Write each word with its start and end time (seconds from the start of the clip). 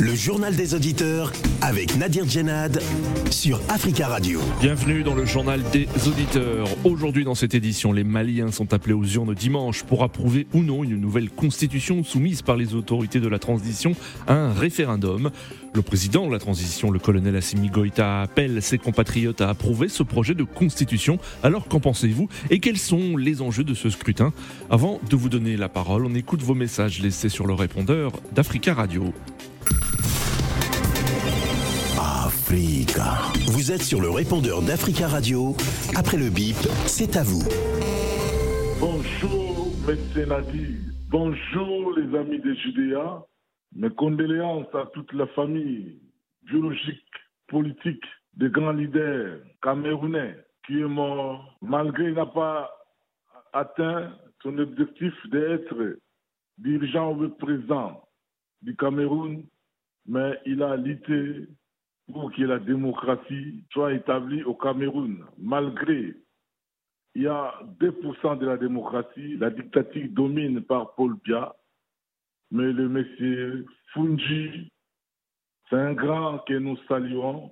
Le 0.00 0.14
journal 0.16 0.56
des 0.56 0.74
auditeurs 0.74 1.32
avec 1.60 1.96
Nadir 1.96 2.28
Djenad 2.28 2.82
sur 3.30 3.60
Africa 3.68 4.08
Radio. 4.08 4.40
Bienvenue 4.60 5.04
dans 5.04 5.14
le 5.14 5.24
journal 5.24 5.62
des 5.72 5.86
auditeurs. 6.08 6.66
Aujourd'hui 6.82 7.24
dans 7.24 7.36
cette 7.36 7.54
édition, 7.54 7.92
les 7.92 8.02
Maliens 8.02 8.50
sont 8.50 8.74
appelés 8.74 8.94
aux 8.94 9.04
urnes 9.04 9.34
dimanche 9.34 9.84
pour 9.84 10.02
approuver 10.02 10.48
ou 10.52 10.62
non 10.62 10.82
une 10.82 11.00
nouvelle 11.00 11.30
constitution 11.30 12.02
soumise 12.02 12.42
par 12.42 12.56
les 12.56 12.74
autorités 12.74 13.20
de 13.20 13.28
la 13.28 13.38
transition 13.38 13.94
à 14.26 14.34
un 14.34 14.52
référendum. 14.52 15.30
Le 15.74 15.80
président 15.80 16.26
de 16.26 16.32
la 16.32 16.38
transition, 16.38 16.90
le 16.90 16.98
colonel 16.98 17.34
Assimi 17.34 17.68
Goïta, 17.68 18.20
appelle 18.20 18.60
ses 18.60 18.76
compatriotes 18.76 19.40
à 19.40 19.48
approuver 19.48 19.88
ce 19.88 20.02
projet 20.02 20.34
de 20.34 20.44
constitution. 20.44 21.18
Alors 21.42 21.66
qu'en 21.66 21.80
pensez-vous 21.80 22.28
et 22.50 22.60
quels 22.60 22.76
sont 22.76 23.16
les 23.16 23.40
enjeux 23.40 23.64
de 23.64 23.72
ce 23.72 23.88
scrutin? 23.88 24.32
Avant 24.68 25.00
de 25.08 25.16
vous 25.16 25.30
donner 25.30 25.56
la 25.56 25.70
parole, 25.70 26.04
on 26.04 26.14
écoute 26.14 26.42
vos 26.42 26.54
messages 26.54 27.00
laissés 27.00 27.30
sur 27.30 27.46
le 27.46 27.54
répondeur 27.54 28.12
d'Africa 28.32 28.74
Radio. 28.74 29.14
Africa. 31.98 33.22
Vous 33.46 33.72
êtes 33.72 33.82
sur 33.82 34.02
le 34.02 34.10
répondeur 34.10 34.60
d'Africa 34.60 35.08
Radio. 35.08 35.56
Après 35.94 36.18
le 36.18 36.28
bip, 36.28 36.56
c'est 36.84 37.16
à 37.16 37.22
vous. 37.22 37.42
Bonjour, 38.78 39.72
médecin 39.86 40.26
Nadi. 40.26 40.66
Bonjour, 41.08 41.94
les 41.96 42.18
amis 42.18 42.40
de 42.40 42.54
Judéa. 42.62 43.24
Mes 43.74 43.90
condoléances 43.90 44.74
à 44.74 44.86
toute 44.92 45.12
la 45.12 45.26
famille 45.28 46.00
biologique, 46.42 47.06
politique 47.48 48.04
des 48.34 48.50
grands 48.50 48.72
leaders 48.72 49.40
camerounais 49.62 50.36
qui 50.66 50.80
est 50.80 50.88
mort. 50.88 51.56
Malgré 51.62 52.04
qu'il 52.04 52.14
n'a 52.14 52.26
pas 52.26 52.70
atteint 53.52 54.12
son 54.42 54.58
objectif 54.58 55.14
d'être 55.30 55.98
dirigeant 56.58 57.12
ou 57.16 57.28
président 57.30 58.02
du 58.62 58.76
Cameroun, 58.76 59.44
mais 60.06 60.38
il 60.46 60.62
a 60.62 60.76
lutté 60.76 61.46
pour 62.12 62.32
que 62.32 62.42
la 62.42 62.58
démocratie 62.58 63.64
soit 63.72 63.94
établie 63.94 64.42
au 64.42 64.54
Cameroun, 64.54 65.24
malgré 65.38 66.14
il 67.14 67.22
y 67.22 67.26
a 67.26 67.54
2% 67.80 68.38
de 68.38 68.46
la 68.46 68.56
démocratie, 68.56 69.36
la 69.36 69.50
dictature 69.50 70.08
domine 70.10 70.62
par 70.62 70.94
Paul 70.94 71.16
Biya, 71.24 71.54
mais 72.52 72.70
le 72.70 72.86
monsieur 72.86 73.64
Fungi, 73.94 74.70
c'est 75.68 75.76
un 75.76 75.94
grand 75.94 76.38
que 76.40 76.52
nous 76.52 76.76
saluons, 76.86 77.50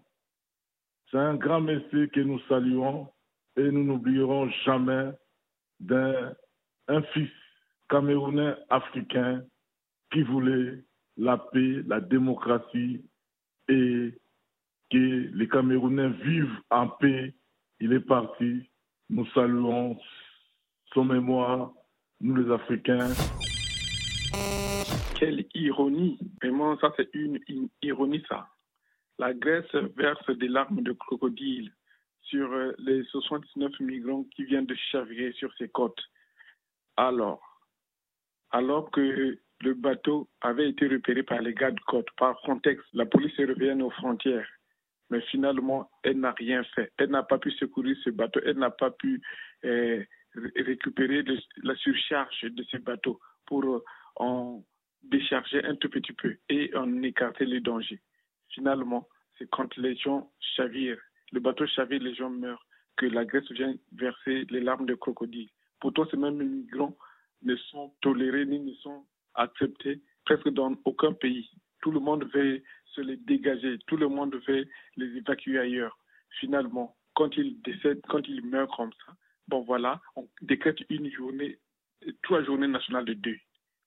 c'est 1.11 1.19
un 1.19 1.35
grand 1.35 1.63
monsieur 1.63 2.07
que 2.09 2.21
nous 2.21 2.39
saluons 2.49 3.09
et 3.57 3.71
nous 3.71 3.83
n'oublierons 3.83 4.51
jamais 4.65 5.11
d'un 5.81 6.35
fils 7.15 7.31
camerounais 7.89 8.55
africain 8.69 9.43
qui 10.13 10.23
voulait 10.23 10.85
la 11.17 11.39
paix, 11.39 11.83
la 11.87 12.01
démocratie 12.01 13.03
et 13.69 14.15
que 14.91 15.31
les 15.33 15.49
Camerounais 15.49 16.11
vivent 16.25 16.59
en 16.71 16.89
paix. 16.89 17.35
Il 17.81 17.93
est 17.93 18.01
parti. 18.01 18.69
Nous 19.09 19.27
saluons 19.29 19.99
son 20.93 21.05
mémoire, 21.05 21.73
nous 22.21 22.37
les 22.37 22.53
Africains. 22.53 23.09
Quelle 25.21 25.45
ironie. 25.53 26.19
Vraiment, 26.41 26.79
ça 26.79 26.95
c'est 26.97 27.15
une, 27.15 27.39
ironie 27.83 28.25
ça. 28.27 28.49
La 29.19 29.35
Grèce 29.35 29.71
verse 29.95 30.31
des 30.31 30.49
larmes 30.49 30.81
de 30.81 30.93
crocodile 30.93 31.71
sur 32.23 32.51
euh, 32.51 32.73
les 32.79 33.05
79 33.05 33.81
migrants 33.81 34.25
qui 34.35 34.45
viennent 34.45 34.65
de 34.65 34.75
chavirer 34.91 35.33
sur 35.33 35.53
ses 35.59 35.69
côtes. 35.69 36.01
Alors, 36.97 37.43
alors 38.51 38.91
que 38.91 39.39
le 39.61 39.75
bateau 39.75 40.27
avait 40.41 40.71
été 40.71 40.89
repéré 40.89 41.23
par 41.23 41.43
les 41.43 41.53
gardes-côtes, 41.53 42.09
par 42.17 42.41
Frontex, 42.41 42.83
la 42.95 43.05
police 43.05 43.39
européenne 43.39 43.83
aux 43.83 43.91
frontières. 43.91 44.49
Mais 45.11 45.21
finalement, 45.31 45.91
elle 46.03 46.19
n'a 46.19 46.33
rien 46.33 46.65
fait. 46.75 46.93
Elle 46.97 47.11
n'a 47.11 47.25
pas 47.25 47.37
pu 47.37 47.51
secourir 47.51 47.95
ce 48.05 48.09
bateau. 48.09 48.41
Elle 48.47 48.57
n'a 48.57 48.71
pas 48.71 48.91
pu 48.91 49.21
euh, 49.67 50.03
récupérer 50.57 51.23
la 51.63 51.77
surcharge 51.77 52.45
de 52.45 52.63
ce 52.63 52.79
bateau 52.79 53.21
pour 53.45 53.65
euh, 53.65 53.85
en 54.17 54.65
décharger 55.03 55.65
un 55.65 55.77
tout 55.77 55.89
petit 55.89 56.13
peu 56.13 56.37
et 56.49 56.75
en 56.77 57.03
écarter 57.03 57.45
les 57.45 57.61
dangers. 57.61 58.01
Finalement, 58.51 59.09
c'est 59.39 59.49
quand 59.51 59.77
les 59.77 59.97
gens 59.97 60.31
chavirent, 60.57 61.01
le 61.33 61.41
bateau 61.41 61.67
chavire, 61.67 62.03
les 62.03 62.15
gens 62.15 62.31
meurent, 62.31 62.67
que 62.97 63.07
la 63.07 63.25
Grèce 63.25 63.51
vient 63.53 63.75
verser 63.93 64.47
les 64.51 64.61
larmes 64.61 64.87
de 64.87 64.95
crocodile. 64.95 65.49
Pourtant, 65.81 66.07
ces 66.11 66.17
mêmes 66.17 66.43
migrants 66.43 66.97
ne 67.43 67.57
sont 67.57 67.95
tolérés 68.03 68.45
ni 68.45 68.61
ne 68.61 68.75
sont 68.75 69.07
acceptés 69.35 70.03
presque 70.25 70.51
dans 70.51 70.75
aucun 70.85 71.13
pays. 71.13 71.51
Tout 71.81 71.93
le 71.93 72.01
monde 72.01 72.29
veut 72.35 72.63
se 72.85 73.01
les 73.01 73.17
dégager, 73.17 73.79
tout 73.87 73.97
le 73.97 74.09
monde 74.09 74.35
veut 74.47 74.67
les 74.97 75.17
évacuer 75.17 75.59
ailleurs. 75.59 75.97
Finalement, 76.41 76.97
quand 77.15 77.35
ils 77.37 77.61
décèdent, 77.63 78.03
quand 78.09 78.27
ils 78.29 78.45
meurent 78.45 78.75
comme 78.77 78.93
ça, 79.07 79.15
bon 79.49 79.63
voilà, 79.63 80.01
on 80.17 80.29
décrète 80.43 80.79
une 80.91 81.11
journée, 81.11 81.59
trois 82.23 82.43
journées 82.45 82.69
nationales 82.69 83.07
de 83.07 83.15
deuil. 83.15 83.41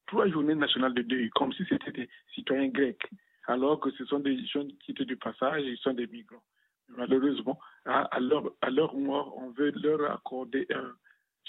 Trois 0.07 0.27
journées 0.27 0.55
nationales 0.55 0.93
de 0.93 1.01
deuil, 1.01 1.29
comme 1.31 1.53
si 1.53 1.63
c'était 1.67 1.91
des 1.91 2.09
citoyens 2.33 2.67
grecs, 2.67 3.09
alors 3.47 3.79
que 3.79 3.91
ce 3.91 4.05
sont 4.05 4.19
des 4.19 4.45
gens 4.45 4.67
qui 4.81 4.91
étaient 4.91 5.05
du 5.05 5.17
passage, 5.17 5.63
ils 5.65 5.77
sont 5.77 5.93
des 5.93 6.07
migrants. 6.07 6.43
Malheureusement, 6.89 7.59
à, 7.85 8.19
leur, 8.19 8.51
à 8.61 8.69
leur 8.69 8.93
mort, 8.95 9.35
on 9.37 9.49
veut 9.51 9.71
leur 9.81 10.11
accorder 10.11 10.67
un, 10.73 10.93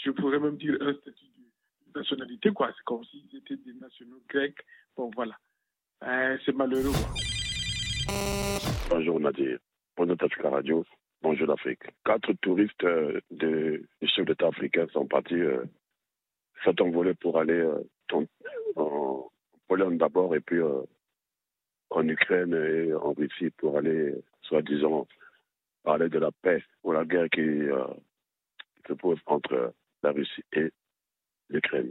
je 0.02 0.10
pourrais 0.10 0.38
même 0.38 0.56
dire 0.56 0.76
un 0.80 0.94
statut 0.94 1.26
de 1.26 1.98
nationalité, 1.98 2.50
quoi. 2.50 2.72
C'est 2.76 2.84
comme 2.84 3.04
s'ils 3.04 3.36
étaient 3.36 3.56
des 3.56 3.74
nationaux 3.74 4.22
grecs. 4.28 4.58
Bon, 4.96 5.10
voilà. 5.14 5.36
Euh, 6.02 6.38
c'est 6.44 6.54
malheureux. 6.54 6.92
Bonjour 8.90 9.20
Nadir. 9.20 9.58
Bonjour 9.96 10.16
Africa 10.20 10.50
Radio. 10.50 10.84
Bonjour 11.22 11.46
l'Afrique. 11.46 11.82
Quatre 12.04 12.32
touristes 12.42 12.84
euh, 12.84 13.20
du 13.30 13.88
chef 14.02 14.26
d'État 14.26 14.48
africain 14.48 14.86
sont 14.92 15.06
partis, 15.06 15.40
euh, 15.40 15.64
envolés 16.80 17.14
pour 17.14 17.38
aller 17.38 17.54
euh, 17.54 17.82
en, 18.12 19.30
Pologne 19.66 19.96
d'abord 19.96 20.36
et 20.36 20.40
puis 20.40 20.58
euh, 20.58 20.82
en 21.90 22.06
Ukraine 22.06 22.52
et 22.54 22.92
en 22.92 23.12
Russie 23.14 23.50
pour 23.56 23.78
aller, 23.78 24.14
soi-disant, 24.42 25.08
parler 25.82 26.08
de 26.08 26.18
la 26.18 26.30
paix 26.32 26.62
ou 26.82 26.92
la 26.92 27.04
guerre 27.04 27.30
qui 27.30 27.40
euh, 27.40 27.86
se 28.86 28.92
pose 28.92 29.18
entre 29.26 29.72
la 30.02 30.12
Russie 30.12 30.44
et 30.52 30.70
l'Ukraine. 31.48 31.90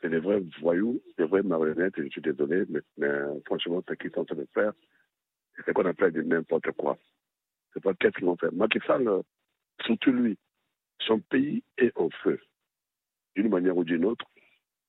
C'est 0.00 0.08
des 0.08 0.18
vrais 0.18 0.42
voyous, 0.60 1.00
des 1.16 1.24
vrais 1.24 1.42
marionnettes, 1.42 1.96
et 1.98 2.04
je 2.04 2.08
suis 2.08 2.20
désolé, 2.20 2.64
mais, 2.98 3.10
franchement, 3.46 3.82
ce 3.88 3.94
qu'ils 3.94 4.10
sont 4.10 4.20
en 4.20 4.24
train 4.24 4.34
de 4.34 4.48
faire, 4.52 4.72
c'est 5.54 5.64
ce 5.64 5.70
qu'on 5.70 5.86
appelle 5.86 6.12
de 6.12 6.22
n'importe 6.22 6.72
quoi. 6.72 6.98
C'est 7.72 7.82
pas 7.82 7.94
qu'est-ce 7.94 8.16
qu'ils 8.16 8.24
vont 8.24 8.36
faire. 8.36 8.52
Macky 8.52 8.80
Sall, 8.86 9.06
euh, 9.06 9.22
surtout 9.84 10.10
lui, 10.10 10.36
son 11.00 11.20
pays 11.20 11.62
est 11.78 11.96
en 11.96 12.10
feu. 12.10 12.40
D'une 13.36 13.48
manière 13.48 13.76
ou 13.76 13.84
d'une 13.84 14.04
autre, 14.04 14.26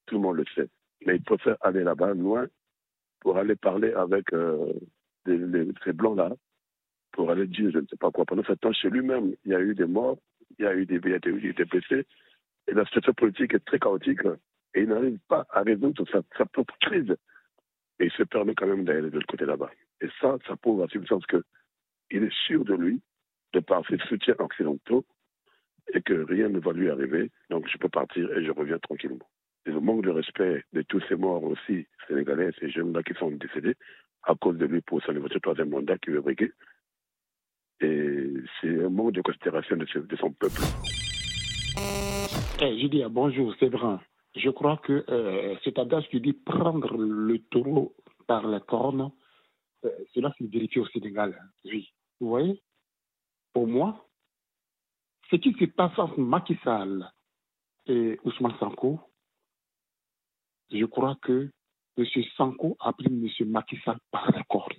tout 0.05 0.15
le 0.15 0.21
monde 0.21 0.37
le 0.37 0.45
sait. 0.55 0.69
Mais 1.05 1.15
il 1.17 1.23
préfère 1.23 1.57
aller 1.61 1.83
là-bas, 1.83 2.13
loin, 2.13 2.47
pour 3.19 3.37
aller 3.37 3.55
parler 3.55 3.93
avec 3.93 4.31
euh, 4.33 4.73
les, 5.25 5.67
ces 5.83 5.93
blancs-là, 5.93 6.31
pour 7.11 7.31
aller 7.31 7.47
dire 7.47 7.71
je 7.71 7.79
ne 7.79 7.87
sais 7.87 7.97
pas 7.97 8.11
quoi. 8.11 8.25
Pendant 8.25 8.43
ce 8.43 8.53
temps, 8.53 8.73
chez 8.73 8.89
lui-même, 8.89 9.35
il 9.45 9.51
y 9.51 9.55
a 9.55 9.61
eu 9.61 9.75
des 9.75 9.85
morts, 9.85 10.17
il 10.59 10.65
y 10.65 10.67
a 10.67 10.75
eu 10.75 10.85
des, 10.85 10.99
blessés, 10.99 12.05
et 12.67 12.73
la 12.73 12.85
situation 12.85 13.13
politique 13.13 13.53
est 13.53 13.65
très 13.65 13.79
chaotique, 13.79 14.25
et 14.73 14.81
il 14.81 14.87
n'arrive 14.87 15.19
pas 15.27 15.45
à 15.51 15.61
résoudre 15.61 16.05
sa, 16.11 16.45
propre 16.45 16.75
crise. 16.81 17.15
Et 17.99 18.05
il 18.05 18.11
se 18.11 18.23
permet 18.23 18.55
quand 18.55 18.67
même 18.67 18.85
d'aller 18.85 19.09
de 19.09 19.15
l'autre 19.15 19.27
côté 19.27 19.45
là-bas. 19.45 19.71
Et 20.01 20.07
ça, 20.19 20.37
ça 20.47 20.55
prouve 20.55 20.81
à 20.81 20.87
ce 20.87 21.03
sens 21.05 21.25
que 21.27 21.43
il 22.09 22.23
est 22.23 22.33
sûr 22.47 22.65
de 22.65 22.73
lui, 22.73 23.01
de 23.53 23.59
par 23.59 23.85
ses 23.87 23.97
soutiens 24.09 24.35
occidentaux, 24.39 25.05
et 25.93 26.01
que 26.01 26.13
rien 26.13 26.49
ne 26.49 26.59
va 26.59 26.73
lui 26.73 26.89
arriver. 26.89 27.31
Donc 27.49 27.67
je 27.69 27.77
peux 27.77 27.89
partir 27.89 28.31
et 28.35 28.43
je 28.43 28.51
reviens 28.51 28.79
tranquillement. 28.79 29.27
Le 29.65 29.79
manque 29.79 30.03
de 30.03 30.09
respect 30.09 30.63
de 30.73 30.81
tous 30.81 31.01
ces 31.07 31.15
morts 31.15 31.43
aussi 31.43 31.87
sénégalais, 32.07 32.51
ces 32.59 32.69
jeunes-là 32.69 33.01
qui 33.03 33.13
sont 33.13 33.31
décédés 33.31 33.75
à 34.23 34.35
cause 34.35 34.57
de 34.57 34.65
lui 34.65 34.81
pour 34.81 35.01
son 35.03 35.13
troisième 35.41 35.69
mandat 35.69 35.97
qui 35.97 36.09
veut 36.09 36.21
briguer. 36.21 36.51
Et 37.79 38.33
c'est 38.59 38.83
un 38.83 38.89
manque 38.89 39.13
de 39.13 39.21
considération 39.21 39.77
de, 39.77 40.15
son 40.17 40.31
peuple. 40.33 40.61
Hey, 42.59 42.81
je 42.81 42.87
dis 42.87 43.03
bonjour, 43.09 43.53
c'est 43.59 43.69
vrai. 43.69 43.97
Je 44.35 44.49
crois 44.49 44.77
que 44.77 45.05
euh, 45.09 45.55
cet 45.63 45.79
adage 45.79 46.07
qui 46.09 46.19
dit 46.19 46.33
prendre 46.33 46.97
le 46.97 47.39
taureau 47.39 47.95
par 48.27 48.47
les 48.47 48.61
cornes, 48.61 49.11
euh, 49.85 49.89
cela 50.13 50.33
s'est 50.37 50.47
vérifié 50.47 50.81
au 50.81 50.87
Sénégal. 50.87 51.37
Oui. 51.65 51.93
Vous 52.19 52.29
voyez? 52.29 52.61
Pour 53.53 53.67
moi, 53.67 54.07
ce 55.29 55.35
qui 55.35 55.53
se 55.53 55.65
passe 55.65 55.97
entre 55.97 56.19
Macky 56.19 56.57
Sall 56.63 57.11
et 57.85 58.19
Ousmane 58.23 58.57
Sanko, 58.59 58.99
je 60.71 60.85
crois 60.85 61.15
que 61.21 61.49
M. 61.97 62.05
Sanko 62.37 62.75
a 62.79 62.93
pris 62.93 63.07
M. 63.07 63.27
Macky 63.49 63.77
Sall 63.83 63.97
par 64.11 64.31
la 64.31 64.43
corne. 64.43 64.73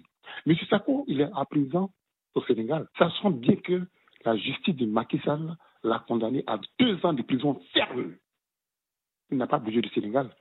M. 0.47 0.57
Sanko, 0.69 1.05
il 1.07 1.21
est 1.21 1.31
à 1.35 1.45
prison 1.45 1.91
au 2.35 2.43
Sénégal. 2.43 2.89
Sachant 2.99 3.31
bien 3.31 3.57
que 3.57 3.83
la 4.25 4.37
justice 4.37 4.75
de 4.77 4.87
Macky 4.87 5.19
Sall 5.25 5.57
l'a 5.83 6.01
condamné 6.01 6.43
à 6.47 6.59
deux 6.79 7.05
ans 7.05 7.13
de 7.13 7.23
prison 7.23 7.61
ferme. 7.73 8.15
Il 9.31 9.39
n'a 9.39 9.47
pas 9.47 9.59
bougé 9.59 9.81
du 9.81 9.89
Sénégal. 9.91 10.35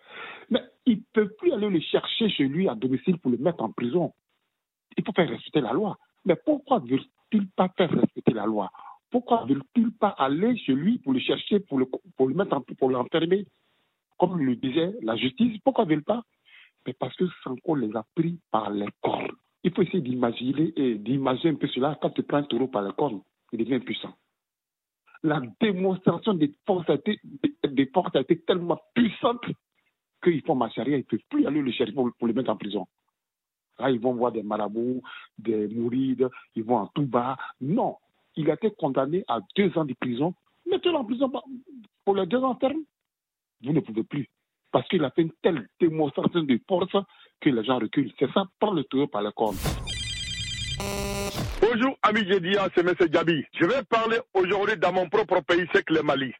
Mais 0.49 0.61
Ils 0.85 0.97
ne 0.97 1.03
peuvent 1.13 1.33
plus 1.37 1.51
aller 1.51 1.69
le 1.69 1.79
chercher 1.79 2.29
chez 2.29 2.45
lui 2.47 2.67
à 2.67 2.75
domicile 2.75 3.19
pour 3.19 3.31
le 3.31 3.37
mettre 3.37 3.63
en 3.63 3.71
prison. 3.71 4.13
Il 4.97 5.03
faut 5.05 5.13
faire 5.13 5.29
respecter 5.29 5.61
la 5.61 5.73
loi. 5.73 5.97
Mais 6.25 6.35
pourquoi 6.35 6.79
ne 6.79 6.87
veulent-ils 6.89 7.49
pas 7.51 7.69
faire 7.77 7.89
respecter 7.91 8.33
la 8.33 8.45
loi? 8.45 8.71
Pourquoi 9.11 9.45
ne 9.45 9.53
veulent-ils 9.53 9.91
pas 9.91 10.09
aller 10.09 10.57
chez 10.57 10.73
lui 10.73 10.97
pour 10.99 11.13
le 11.13 11.19
chercher, 11.19 11.59
pour 11.59 11.77
le, 11.77 11.85
pour 12.17 12.27
le 12.27 12.35
mettre 12.35 12.55
en, 12.55 12.61
pour 12.61 12.89
l'enfermer 12.89 13.45
Comme 14.23 14.39
le 14.39 14.55
disait 14.55 14.95
la 15.01 15.17
justice, 15.17 15.59
pourquoi 15.65 15.83
ne 15.83 15.89
veulent 15.89 16.03
pas? 16.05 16.23
Mais 16.87 16.93
parce 16.93 17.13
que 17.17 17.25
Sanko 17.43 17.75
les 17.75 17.93
a 17.93 18.05
pris 18.15 18.39
par 18.51 18.69
les 18.69 18.87
cornes. 19.01 19.27
Il 19.65 19.73
faut 19.73 19.81
essayer 19.81 19.99
d'imaginer 19.99 20.71
et 20.77 20.95
d'imaginer 20.95 21.51
un 21.51 21.55
peu 21.55 21.67
cela. 21.67 21.99
Quand 22.01 22.11
tu 22.11 22.23
prends 22.23 22.37
un 22.37 22.43
taureau 22.43 22.69
par 22.69 22.83
les 22.83 22.93
cornes, 22.93 23.19
il 23.51 23.59
devient 23.59 23.81
puissant. 23.81 24.15
La 25.23 25.41
démonstration 25.59 26.35
des 26.35 26.53
forces 26.65 26.89
a 26.89 26.93
été, 26.93 27.19
des 27.67 27.85
forces 27.87 28.15
a 28.15 28.21
été 28.21 28.39
tellement 28.39 28.79
puissante 28.95 29.43
qu'ils 30.23 30.41
font 30.43 30.55
marcher 30.55 30.79
arrière. 30.79 30.99
Ils 30.99 31.01
ne 31.01 31.17
peuvent 31.17 31.27
plus 31.29 31.45
aller 31.45 31.61
le 31.61 31.71
chercher 31.73 31.91
pour, 31.91 32.09
pour 32.17 32.27
le 32.29 32.33
mettre 32.33 32.49
en 32.49 32.55
prison. 32.55 32.87
Là, 33.77 33.91
ils 33.91 33.99
vont 33.99 34.13
voir 34.13 34.31
des 34.31 34.43
marabouts, 34.43 35.01
des 35.37 35.67
mourides, 35.67 36.29
ils 36.55 36.63
vont 36.63 36.77
en 36.77 36.87
tout 36.87 37.05
bas. 37.05 37.35
Non, 37.59 37.97
il 38.37 38.49
a 38.49 38.53
été 38.53 38.71
condamné 38.71 39.25
à 39.27 39.41
deux 39.57 39.77
ans 39.77 39.83
de 39.83 39.93
prison. 39.95 40.33
Mettez-le 40.65 40.95
en 40.95 41.03
prison 41.03 41.29
pour 42.05 42.15
les 42.15 42.25
deux 42.25 42.39
ans 42.39 42.55
ferme. 42.55 42.83
Vous 43.63 43.73
ne 43.73 43.79
pouvez 43.79 44.03
plus. 44.03 44.27
Parce 44.71 44.87
qu'il 44.87 45.03
a 45.03 45.11
fait 45.11 45.21
une 45.21 45.31
telle 45.41 45.67
démonstration 45.79 46.43
de 46.43 46.59
force 46.67 46.95
que 47.41 47.49
les 47.49 47.63
gens 47.63 47.79
reculent. 47.79 48.11
C'est 48.19 48.31
ça, 48.31 48.45
prendre 48.59 48.77
le 48.77 48.83
tour 48.85 49.09
par 49.09 49.21
la 49.21 49.31
corne. 49.31 49.55
Bonjour, 51.61 51.97
ami 52.01 52.27
Jedia, 52.27 52.67
c'est 52.75 52.81
M. 52.81 52.93
Djabi. 53.11 53.43
Je 53.53 53.65
vais 53.65 53.83
parler 53.83 54.17
aujourd'hui 54.33 54.77
dans 54.77 54.91
mon 54.91 55.07
propre 55.09 55.41
pays, 55.41 55.65
c'est 55.73 55.83
que 55.83 55.93
le 55.93 56.01
Mali. 56.01 56.33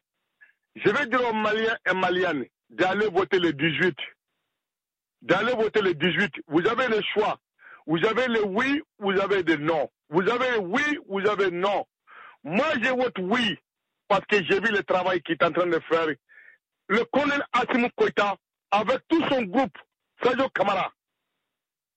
Je 0.76 0.90
vais 0.90 1.06
dire 1.06 1.20
aux 1.28 1.34
Maliens 1.34 1.76
et 1.90 1.94
Maliennes 1.94 2.46
d'aller 2.70 3.06
voter 3.08 3.38
le 3.38 3.52
18 3.52 3.96
d'aller 5.24 5.52
voter 5.54 5.80
le 5.80 5.94
18. 5.94 6.32
Vous 6.48 6.66
avez 6.66 6.86
le 6.88 7.00
choix. 7.12 7.38
Vous 7.86 7.98
avez 8.04 8.28
le 8.28 8.44
oui, 8.46 8.82
vous 8.98 9.12
avez 9.12 9.42
le 9.42 9.56
non. 9.56 9.88
Vous 10.10 10.22
avez 10.22 10.58
oui, 10.60 10.82
vous 11.08 11.26
avez 11.26 11.50
non. 11.50 11.84
Moi, 12.44 12.66
je 12.82 12.90
vote 12.90 13.18
oui 13.18 13.58
parce 14.08 14.24
que 14.26 14.36
j'ai 14.44 14.60
vu 14.60 14.70
le 14.70 14.82
travail 14.82 15.22
qu'il 15.22 15.32
est 15.34 15.44
en 15.44 15.52
train 15.52 15.66
de 15.66 15.80
faire. 15.88 16.08
Le 16.88 17.04
colonel 17.06 17.42
Asimou 17.52 17.88
Koïta, 17.96 18.36
avec 18.70 18.98
tout 19.08 19.22
son 19.30 19.42
groupe, 19.42 19.76
Sadio 20.22 20.48
Kamara, 20.50 20.92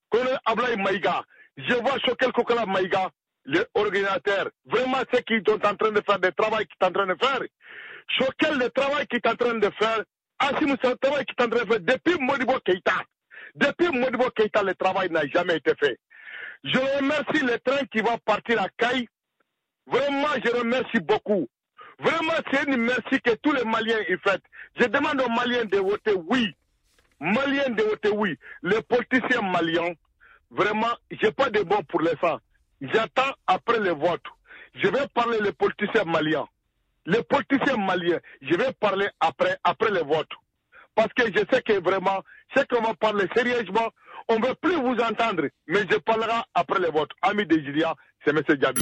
colonel 0.10 0.40
Ablaï 0.46 0.78
Maïga, 0.78 1.24
je 1.58 1.74
vois 1.74 2.00
Chokel 2.06 2.32
Kokala 2.32 2.66
Maïga, 2.66 3.10
les 3.46 3.64
organisateurs, 3.74 4.50
vraiment 4.66 5.02
ce 5.12 5.22
qu'ils 5.22 5.44
sont 5.48 5.66
en 5.66 5.76
train 5.76 5.92
de 5.92 6.02
faire, 6.06 6.20
le 6.20 6.32
travail 6.32 6.66
qu'ils 6.66 6.76
sont 6.82 6.90
en 6.90 6.94
train 6.94 7.08
de 7.08 7.16
faire. 7.20 7.42
Chokel, 8.08 8.58
le 8.58 8.70
travail 8.70 9.08
qu'il 9.08 9.20
est 9.24 9.28
en 9.28 9.36
train 9.36 9.56
de 9.56 9.70
faire, 9.72 10.04
Asimou, 10.40 10.76
c'est 10.82 10.90
le 10.90 10.98
travail 10.98 11.26
qu'il 11.26 11.36
est 11.38 11.44
en 11.44 11.50
train 11.50 11.66
de 11.66 11.70
faire 11.70 11.80
depuis 11.82 12.20
Modibo 12.20 12.60
Keïta. 12.64 13.04
Depuis 13.56 13.90
Modibo 13.90 14.30
Keïta, 14.32 14.64
le 14.64 14.76
travail 14.76 15.10
n'a 15.10 15.26
jamais 15.28 15.58
été 15.58 15.74
fait. 15.80 16.00
Je 16.64 16.78
remercie 16.98 17.44
le 17.46 17.58
train 17.60 17.86
qui 17.92 18.00
va 18.00 18.18
partir 18.20 18.62
à 18.62 18.70
Caille. 18.78 19.08
Vraiment, 19.86 20.28
je 20.44 20.50
remercie 20.52 21.00
beaucoup. 21.00 21.48
Vraiment, 22.00 22.34
c'est 22.52 22.64
une 22.68 22.78
merci 22.78 23.20
que 23.22 23.36
tous 23.36 23.52
les 23.54 23.64
Maliens 23.64 24.00
y 24.10 24.18
font. 24.18 24.38
Je 24.80 24.86
demande 24.86 25.22
aux 25.22 25.30
Maliens 25.30 25.66
de 25.66 25.78
voter 25.78 26.14
oui. 26.28 26.54
Maliens 27.20 27.70
de 27.70 27.84
voter 27.84 28.10
oui. 28.10 28.38
Les 28.62 28.82
politiciens 28.84 29.42
maliens, 29.42 29.94
vraiment, 30.52 30.94
j'ai 31.10 31.32
pas 31.32 31.50
de 31.50 31.64
bon 31.64 31.82
pour 31.90 32.02
les 32.02 32.14
gens. 32.22 32.40
J'attends 32.82 33.34
après 33.48 33.80
le 33.80 33.92
vote. 33.92 34.22
Je 34.76 34.88
vais 34.88 35.08
parler 35.16 35.40
les 35.42 35.52
politiciens 35.52 36.04
maliens. 36.06 36.48
Les 37.08 37.24
politiciens 37.24 37.78
maliens, 37.78 38.20
je 38.42 38.56
vais 38.56 38.72
parler 38.74 39.08
après, 39.20 39.58
après 39.64 39.90
le 39.90 40.02
vote 40.02 40.30
parce 40.98 41.14
que 41.14 41.32
je 41.32 41.44
sais 41.54 41.62
que 41.62 41.80
vraiment, 41.80 42.24
c'est 42.56 42.68
qu'on 42.68 42.82
va 42.82 42.96
parler 42.96 43.26
sérieusement. 43.36 43.88
On 44.28 44.40
ne 44.40 44.48
veut 44.48 44.56
plus 44.56 44.76
vous 44.76 44.98
entendre, 45.00 45.44
mais 45.68 45.82
je 45.90 45.98
parlerai 46.00 46.42
après 46.56 46.80
le 46.80 46.90
vote. 46.90 47.12
Ami 47.22 47.46
de 47.46 47.60
Julia, 47.60 47.94
c'est 48.26 48.32
M. 48.36 48.42
Djabi. 48.60 48.82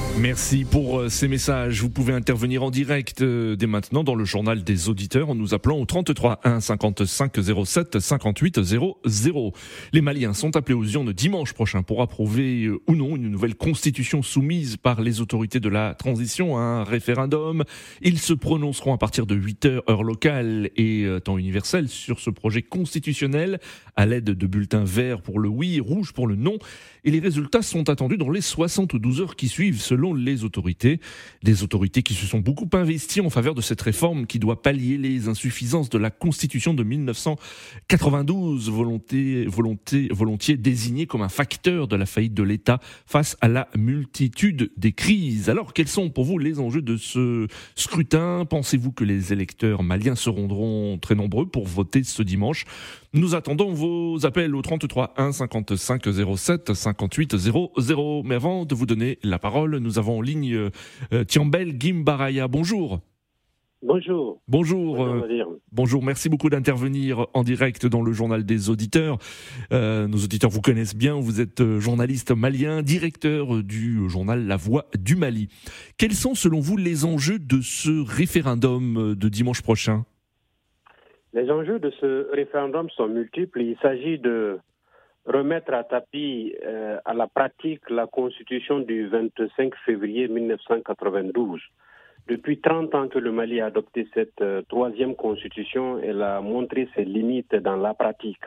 Merci 0.19 0.65
pour 0.65 0.99
euh, 0.99 1.09
ces 1.09 1.27
messages. 1.27 1.81
Vous 1.81 1.89
pouvez 1.89 2.13
intervenir 2.13 2.63
en 2.63 2.69
direct 2.69 3.21
euh, 3.21 3.55
dès 3.55 3.65
maintenant 3.65 4.03
dans 4.03 4.13
le 4.13 4.25
journal 4.25 4.63
des 4.63 4.89
auditeurs 4.89 5.29
en 5.29 5.35
nous 5.35 5.53
appelant 5.53 5.77
au 5.77 5.85
33 5.85 6.41
1 6.43 6.59
55 6.59 7.33
07 7.65 7.99
58 7.99 8.61
00. 8.61 9.53
Les 9.93 10.01
Maliens 10.01 10.33
sont 10.33 10.55
appelés 10.57 10.75
aux 10.75 10.85
urnes 10.85 11.13
dimanche 11.13 11.53
prochain 11.53 11.81
pour 11.81 12.01
approuver 12.01 12.65
euh, 12.65 12.81
ou 12.87 12.95
non 12.95 13.15
une 13.15 13.29
nouvelle 13.29 13.55
constitution 13.55 14.21
soumise 14.21 14.75
par 14.75 15.01
les 15.01 15.21
autorités 15.21 15.59
de 15.61 15.69
la 15.69 15.95
transition 15.95 16.57
à 16.57 16.61
un 16.61 16.83
référendum. 16.83 17.63
Ils 18.01 18.19
se 18.19 18.33
prononceront 18.33 18.93
à 18.93 18.97
partir 18.97 19.25
de 19.25 19.35
8 19.35 19.65
heures 19.65 19.83
heure 19.89 20.03
locale 20.03 20.69
et 20.75 21.07
temps 21.23 21.37
universel 21.37 21.87
sur 21.87 22.19
ce 22.19 22.29
projet 22.29 22.61
constitutionnel 22.61 23.59
à 23.95 24.05
l'aide 24.05 24.25
de 24.25 24.47
bulletins 24.47 24.83
verts 24.83 25.21
pour 25.21 25.39
le 25.39 25.49
oui, 25.49 25.79
rouge 25.79 26.13
pour 26.13 26.27
le 26.27 26.35
non. 26.35 26.57
Et 27.03 27.11
les 27.11 27.19
résultats 27.19 27.61
sont 27.61 27.89
attendus 27.89 28.17
dans 28.17 28.29
les 28.29 28.41
72 28.41 29.21
heures 29.21 29.35
qui 29.35 29.47
suivent 29.47 29.81
les 30.13 30.43
autorités. 30.43 30.99
Des 31.43 31.63
autorités 31.63 32.03
qui 32.03 32.13
se 32.13 32.25
sont 32.25 32.39
beaucoup 32.39 32.69
investies 32.73 33.21
en 33.21 33.29
faveur 33.29 33.55
de 33.55 33.61
cette 33.61 33.81
réforme 33.81 34.25
qui 34.25 34.39
doit 34.39 34.61
pallier 34.61 34.97
les 34.97 35.27
insuffisances 35.27 35.89
de 35.89 35.97
la 35.97 36.09
Constitution 36.09 36.73
de 36.73 36.83
1992, 36.83 38.69
volonté, 38.69 39.45
volonté, 39.45 40.07
volontiers 40.11 40.57
désignée 40.57 41.05
comme 41.05 41.21
un 41.21 41.29
facteur 41.29 41.87
de 41.87 41.95
la 41.95 42.05
faillite 42.05 42.33
de 42.33 42.43
l'État 42.43 42.79
face 43.05 43.37
à 43.41 43.47
la 43.47 43.67
multitude 43.75 44.71
des 44.77 44.91
crises. 44.91 45.49
Alors, 45.49 45.73
quels 45.73 45.87
sont 45.87 46.09
pour 46.09 46.25
vous 46.25 46.37
les 46.37 46.59
enjeux 46.59 46.81
de 46.81 46.97
ce 46.97 47.47
scrutin? 47.75 48.45
Pensez-vous 48.45 48.91
que 48.91 49.03
les 49.03 49.33
électeurs 49.33 49.83
maliens 49.83 50.15
seront 50.15 50.97
très 50.97 51.15
nombreux 51.15 51.47
pour 51.47 51.67
voter 51.67 52.03
ce 52.03 52.23
dimanche? 52.23 52.65
Nous 53.13 53.35
attendons 53.35 53.73
vos 53.73 54.25
appels 54.25 54.55
au 54.55 54.61
33 54.61 55.15
1 55.17 55.33
55 55.33 56.07
07 56.37 56.73
58 56.73 57.35
00. 57.35 58.23
Mais 58.23 58.35
avant 58.35 58.63
de 58.63 58.73
vous 58.73 58.85
donner 58.85 59.19
la 59.21 59.37
parole, 59.37 59.75
nous 59.79 59.99
avons 59.99 60.19
en 60.19 60.21
ligne 60.21 60.69
euh, 61.11 61.23
Tiambel 61.25 61.75
Gimbaraya. 61.77 62.47
Bonjour. 62.47 63.01
Bonjour. 63.83 64.41
Bonjour. 64.47 64.95
Bonjour, 65.73 66.01
euh, 66.01 66.05
merci 66.05 66.29
beaucoup 66.29 66.49
d'intervenir 66.49 67.27
en 67.33 67.43
direct 67.43 67.85
dans 67.85 68.01
le 68.01 68.13
journal 68.13 68.45
des 68.45 68.69
auditeurs. 68.69 69.17
Euh, 69.73 70.07
nos 70.07 70.19
auditeurs 70.19 70.49
vous 70.49 70.61
connaissent 70.61 70.95
bien, 70.95 71.15
vous 71.15 71.41
êtes 71.41 71.79
journaliste 71.79 72.31
malien, 72.31 72.81
directeur 72.81 73.61
du 73.61 74.07
journal 74.07 74.47
La 74.47 74.55
Voix 74.55 74.85
du 74.97 75.17
Mali. 75.17 75.49
Quels 75.97 76.13
sont 76.13 76.33
selon 76.33 76.61
vous 76.61 76.77
les 76.77 77.03
enjeux 77.03 77.39
de 77.39 77.59
ce 77.59 78.01
référendum 78.07 79.15
de 79.15 79.29
dimanche 79.29 79.63
prochain? 79.63 80.05
Les 81.33 81.49
enjeux 81.49 81.79
de 81.79 81.91
ce 81.91 82.29
référendum 82.31 82.89
sont 82.89 83.07
multiples. 83.07 83.61
Il 83.61 83.77
s'agit 83.81 84.19
de 84.19 84.59
remettre 85.25 85.73
à 85.73 85.83
tapis 85.83 86.53
euh, 86.65 86.97
à 87.05 87.13
la 87.13 87.27
pratique 87.27 87.89
la 87.89 88.07
constitution 88.07 88.79
du 88.79 89.07
25 89.07 89.73
février 89.85 90.27
1992. 90.27 91.61
Depuis 92.27 92.59
30 92.59 92.95
ans 92.95 93.07
que 93.07 93.19
le 93.19 93.31
Mali 93.31 93.61
a 93.61 93.67
adopté 93.67 94.07
cette 94.13 94.41
euh, 94.41 94.61
troisième 94.67 95.15
constitution, 95.15 95.99
elle 95.99 96.21
a 96.21 96.41
montré 96.41 96.89
ses 96.95 97.05
limites 97.05 97.55
dans 97.55 97.77
la 97.77 97.93
pratique. 97.93 98.43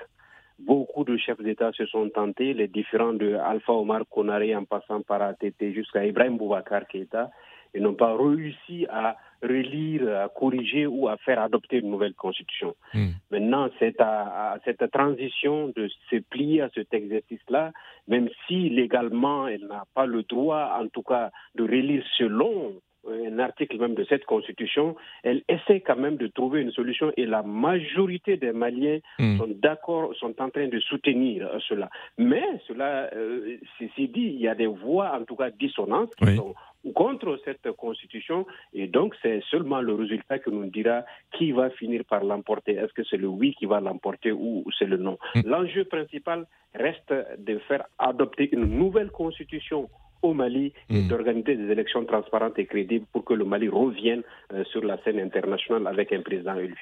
Beaucoup 0.59 1.05
de 1.05 1.17
chefs 1.17 1.41
d'État 1.41 1.73
se 1.73 1.87
sont 1.87 2.09
tentés, 2.11 2.55
les 2.55 2.69
différents 2.69 3.13
de 3.13 3.35
Alpha 3.35 3.73
Omar 3.73 4.03
Konaré 4.09 4.55
en 4.55 4.65
passant 4.65 5.01
par 5.01 5.21
ATT 5.23 5.73
jusqu'à 5.73 6.07
Ibrahim 6.07 6.37
Boubacar 6.37 6.87
Keïta, 6.87 7.31
et 7.75 7.81
n'ont 7.81 7.95
pas 7.95 8.17
réussi 8.17 8.87
à 8.89 9.17
relire, 9.43 10.23
à 10.23 10.29
corriger 10.29 10.87
ou 10.87 11.09
à 11.09 11.17
faire 11.19 11.41
adopter 11.41 11.79
une 11.79 11.91
nouvelle 11.91 12.15
constitution. 12.15 12.75
Hmm. 12.95 13.11
Maintenant, 13.31 13.69
c'est 13.79 14.01
à, 14.01 14.57
cette 14.65 14.91
transition 14.91 15.73
de 15.77 15.89
se 16.11 16.17
plier 16.17 16.63
à 16.63 16.71
cet 16.75 16.95
exercice-là, 16.95 17.73
même 18.09 18.29
si 18.47 18.71
légalement 18.71 19.47
elle 19.49 19.67
n'a 19.67 19.85
pas 19.95 20.07
le 20.07 20.23
droit, 20.23 20.79
en 20.81 20.89
tout 20.89 21.03
cas, 21.03 21.31
de 21.55 21.63
relire 21.63 22.05
selon 22.17 22.75
un 23.07 23.39
article 23.39 23.79
même 23.79 23.95
de 23.95 24.05
cette 24.05 24.25
constitution, 24.25 24.97
elle 25.23 25.43
essaie 25.49 25.81
quand 25.81 25.97
même 25.97 26.17
de 26.17 26.27
trouver 26.27 26.63
une 26.63 26.73
solution 26.73 27.13
et 27.19 27.27
la 27.27 27.43
majorité 27.43 28.39
des 28.39 28.53
Maliens 28.53 29.01
hmm. 29.19 29.37
sont 29.37 29.49
d'accord, 29.49 30.15
sont 30.17 30.41
en 30.41 30.49
train 30.49 30.69
de 30.69 30.81
soutenir 30.81 31.51
cela. 31.69 31.91
Mais 32.17 32.45
cela, 32.67 33.11
euh, 33.15 33.59
ceci 33.79 34.09
dit, 34.09 34.33
il 34.35 34.41
y 34.41 34.49
a 34.49 34.55
des 34.55 34.67
voix 34.67 35.19
en 35.21 35.25
tout 35.25 35.37
cas 35.37 35.51
dissonantes 35.51 36.15
qui 36.17 36.35
sont 36.35 36.55
contre 36.93 37.39
cette 37.45 37.71
constitution 37.73 38.47
et 38.73 38.87
donc 38.87 39.15
c'est 39.23 39.43
seulement 39.51 39.81
le 39.81 39.95
résultat 39.95 40.39
qui 40.39 40.51
nous 40.51 40.67
dira 40.67 41.03
qui 41.33 41.53
va 41.53 41.71
finir 41.71 42.05
par 42.05 42.25
l'emporter. 42.25 42.73
Est-ce 42.73 42.93
que 42.93 43.05
c'est 43.05 43.17
le 43.17 43.29
oui 43.29 43.55
qui 43.59 43.67
va 43.67 43.81
l'emporter 43.81 44.33
ou 44.33 44.65
c'est 44.79 44.87
le 44.87 44.97
non? 44.97 45.19
Hmm. 45.35 45.41
L'enjeu 45.47 45.85
principal 45.85 46.47
reste 46.75 47.13
de 47.39 47.59
faire 47.61 47.85
adopter 47.99 48.49
une 48.53 48.65
nouvelle 48.65 49.11
constitution 49.11 49.89
au 50.25 50.35
Mali 50.35 50.73
et 50.91 51.03
Mm. 51.03 51.09
d'organiser 51.09 51.57
des 51.57 51.71
élections 51.71 52.05
transparentes 52.05 52.59
et 52.59 52.67
crédibles 52.67 53.07
pour 53.13 53.25
que 53.25 53.35
le 53.35 53.45
Mali 53.45 53.69
revienne 53.69 54.23
euh, 54.53 54.65
sur 54.73 54.83
la 54.83 54.97
scène 55.05 55.21
internationale 55.21 55.87
avec 55.87 56.13
un 56.13 56.23
président 56.23 56.57
élu. 56.57 56.75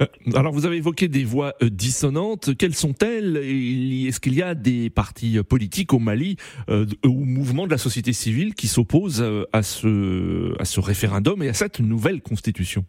Euh, 0.00 0.06
Alors 0.34 0.52
vous 0.52 0.66
avez 0.66 0.76
évoqué 0.76 1.08
des 1.08 1.24
voix 1.24 1.52
euh, 1.62 1.68
dissonantes. 1.68 2.56
Quelles 2.56 2.74
sont-elles? 2.74 3.36
Est-ce 3.36 4.20
qu'il 4.20 4.34
y 4.34 4.42
a 4.42 4.54
des 4.54 4.90
partis 4.90 5.38
politiques 5.42 5.92
au 5.92 5.98
Mali 5.98 6.36
euh, 6.68 6.86
ou 7.04 7.24
mouvements 7.24 7.66
de 7.66 7.72
la 7.72 7.78
société 7.78 8.12
civile 8.12 8.54
qui 8.54 8.68
s'opposent 8.68 9.24
à 9.52 9.62
ce, 9.62 10.54
à 10.60 10.64
ce 10.64 10.80
référendum 10.80 11.42
et 11.42 11.48
à 11.48 11.54
cette 11.54 11.80
nouvelle 11.80 12.20
constitution? 12.22 12.84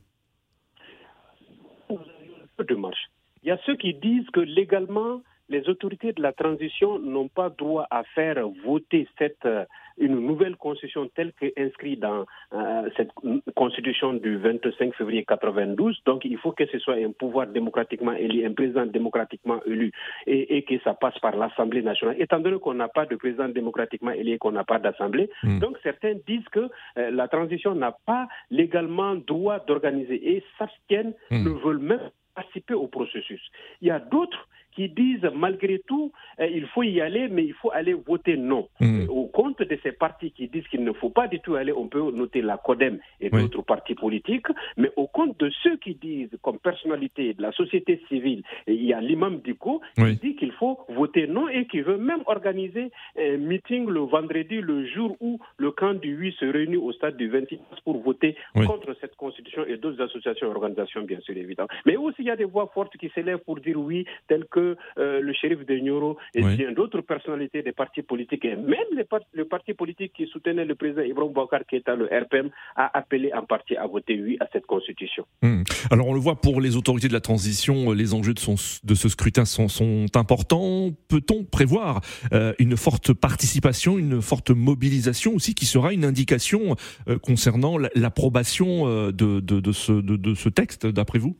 Peu 2.57 2.63
de 2.63 2.75
marche. 2.75 3.09
Il 3.43 3.49
y 3.49 3.51
a 3.51 3.59
ceux 3.65 3.75
qui 3.75 3.93
disent 3.93 4.29
que 4.33 4.39
légalement, 4.39 5.21
les 5.49 5.67
autorités 5.69 6.13
de 6.13 6.21
la 6.21 6.33
transition 6.33 6.99
n'ont 6.99 7.27
pas 7.27 7.49
droit 7.49 7.87
à 7.89 8.03
faire 8.03 8.47
voter 8.65 9.07
cette, 9.17 9.45
euh, 9.45 9.65
une 9.97 10.19
nouvelle 10.19 10.55
constitution 10.57 11.09
telle 11.15 11.33
qu'inscrite 11.33 11.99
dans 11.99 12.25
euh, 12.53 12.89
cette 12.95 13.11
constitution 13.55 14.13
du 14.13 14.37
25 14.37 14.93
février 14.95 15.25
92. 15.25 16.01
Donc, 16.05 16.25
il 16.25 16.37
faut 16.37 16.51
que 16.51 16.65
ce 16.67 16.79
soit 16.79 16.95
un 16.95 17.11
pouvoir 17.11 17.47
démocratiquement 17.47 18.13
élu, 18.13 18.45
un 18.45 18.53
président 18.53 18.85
démocratiquement 18.85 19.59
élu, 19.65 19.91
et, 20.25 20.57
et 20.57 20.63
que 20.63 20.79
ça 20.83 20.93
passe 20.93 21.17
par 21.19 21.35
l'Assemblée 21.35 21.81
nationale. 21.81 22.15
Étant 22.19 22.39
donné 22.39 22.59
qu'on 22.59 22.73
n'a 22.75 22.87
pas 22.89 23.05
de 23.05 23.15
président 23.15 23.47
démocratiquement 23.49 24.11
élu 24.11 24.33
et 24.33 24.37
qu'on 24.37 24.51
n'a 24.51 24.63
pas 24.63 24.79
d'Assemblée, 24.79 25.29
Mm. 25.43 25.59
donc 25.59 25.77
certains 25.83 26.15
disent 26.27 26.47
que 26.51 26.69
euh, 26.97 27.11
la 27.11 27.27
transition 27.27 27.75
n'a 27.75 27.91
pas 28.05 28.27
légalement 28.51 29.15
droit 29.15 29.59
d'organiser 29.59 30.35
et 30.35 30.43
s'abstiennent, 30.57 31.13
Mm. 31.31 31.43
ne 31.43 31.49
veulent 31.49 31.79
même 31.79 32.09
participer 32.35 32.73
au 32.73 32.87
processus. 32.87 33.41
Il 33.81 33.87
y 33.87 33.91
a 33.91 33.99
d'autres 33.99 34.47
qui 34.77 34.89
disent 34.89 35.27
malgré 35.35 35.79
tout, 35.87 36.11
euh, 36.39 36.45
il 36.45 36.67
faut 36.67 36.83
y 36.83 37.01
aller, 37.01 37.27
mais 37.29 37.43
il 37.43 37.53
faut 37.53 37.71
aller 37.71 37.93
voter 37.95 38.37
non. 38.37 38.69
Mm. 38.79 39.09
Au 39.09 39.25
compte 39.25 39.59
de 39.59 39.77
ces 39.81 39.91
partis 39.91 40.29
qui 40.31 40.47
disent 40.47 40.67
qu'il 40.67 40.83
ne 40.83 40.93
faut 40.93 41.09
pas 41.09 41.27
du 41.27 41.39
tout 41.39 41.55
aller, 41.55 41.71
on 41.73 41.87
peut 41.87 42.11
noter 42.11 42.43
la 42.43 42.57
CODEM 42.57 42.99
et 43.19 43.29
Oui. 43.33 43.41
d'autres 43.41 43.63
partis 43.63 43.95
politiques, 43.95 44.45
mais 44.77 44.91
au 44.95 45.07
compte 45.07 45.35
de 45.39 45.49
ceux 45.63 45.77
qui 45.77 45.95
disent, 45.95 46.29
comme 46.43 46.59
personnalité 46.59 47.33
de 47.33 47.41
la 47.41 47.51
société 47.53 47.99
civile, 48.07 48.43
il 48.67 48.83
y 48.85 48.93
a 48.93 49.01
l'imam 49.01 49.39
Diko 49.43 49.81
Oui. 49.97 50.19
qui 50.19 50.27
dit 50.27 50.35
qu'il 50.35 50.51
faut 50.51 50.77
voter 50.89 51.25
non 51.25 51.49
et 51.49 51.65
qui 51.65 51.81
veut 51.81 51.97
même 51.97 52.21
organiser 52.27 52.91
un 53.17 53.37
meeting 53.37 53.87
le 53.89 54.01
vendredi, 54.01 54.61
le 54.61 54.85
jour 54.85 55.17
où 55.19 55.39
le 55.57 55.71
camp 55.71 55.95
du 55.95 56.11
8 56.15 56.33
se 56.39 56.45
réunit 56.45 56.77
au 56.77 56.91
stade 56.91 57.17
du 57.17 57.29
26 57.29 57.57
pour 57.83 57.97
voter 58.03 58.35
Oui. 58.55 58.67
contre 58.67 58.95
cette 59.01 59.15
constitution 59.15 59.65
et 59.65 59.77
d'autres 59.77 60.01
associations 60.03 60.45
et 60.47 60.51
organisations, 60.55 61.01
bien 61.01 61.19
sûr, 61.21 61.35
évidemment. 61.35 61.69
Mais 61.87 61.97
aussi, 61.97 62.17
il 62.19 62.25
y 62.25 62.29
a 62.29 62.35
des 62.35 62.43
voix 62.45 62.69
fortes 62.75 62.95
qui 62.97 63.09
s'élèvent 63.15 63.39
pour 63.43 63.59
dire 63.59 63.77
oui, 63.79 64.05
telles 64.27 64.45
que 64.45 64.66
euh, 64.97 65.19
le 65.21 65.33
shérif 65.33 65.65
de 65.65 65.75
Nioro 65.75 66.17
et 66.35 66.43
Oui. 66.43 66.55
bien 66.57 66.71
d'autres 66.71 67.01
personnalités 67.01 67.61
des 67.63 67.71
partis 67.71 68.01
politiques, 68.01 68.45
et 68.45 68.55
même 68.55 68.89
les 68.95 69.05
le 69.33 69.45
parti 69.45 69.73
politique 69.73 70.13
qui 70.17 70.25
soutenait 70.27 70.65
le 70.65 70.75
président 70.75 71.01
Ibrahim 71.01 71.31
Bokar 71.33 71.61
Keïta, 71.69 71.95
le 71.95 72.05
RPM, 72.05 72.49
a 72.75 72.85
appelé 72.97 73.31
en 73.33 73.43
partie 73.45 73.75
à 73.77 73.85
voter 73.87 74.21
oui 74.21 74.37
à 74.39 74.47
cette 74.51 74.65
constitution. 74.65 75.25
Hmm. 75.41 75.63
Alors 75.91 76.07
on 76.07 76.13
le 76.13 76.19
voit 76.19 76.35
pour 76.41 76.59
les 76.61 76.75
autorités 76.75 77.07
de 77.07 77.13
la 77.13 77.21
transition, 77.21 77.91
euh, 77.91 77.95
les 77.95 78.13
enjeux 78.13 78.33
de, 78.33 78.39
son- 78.39 78.55
de 78.83 78.95
ce 78.95 79.07
scrutin 79.09 79.45
sont, 79.45 79.67
sont 79.69 80.05
importants. 80.15 80.89
Peut-on 81.07 81.43
prévoir 81.45 82.01
euh, 82.33 82.53
une 82.59 82.75
forte 82.77 83.13
participation, 83.13 83.97
une 83.97 84.21
forte 84.21 84.49
mobilisation 84.51 85.33
aussi 85.35 85.53
qui 85.55 85.65
sera 85.65 85.93
une 85.93 86.05
indication 86.05 86.75
euh, 87.07 87.17
concernant 87.19 87.77
l'approbation 87.95 88.85
de, 89.11 89.39
de- 89.39 89.59
de 89.59 89.71
ce, 89.71 89.91
de- 89.93 90.15
de 90.17 90.33
ce 90.33 90.49
texte, 90.49 90.85
d'après 90.87 91.19
vous? 91.19 91.35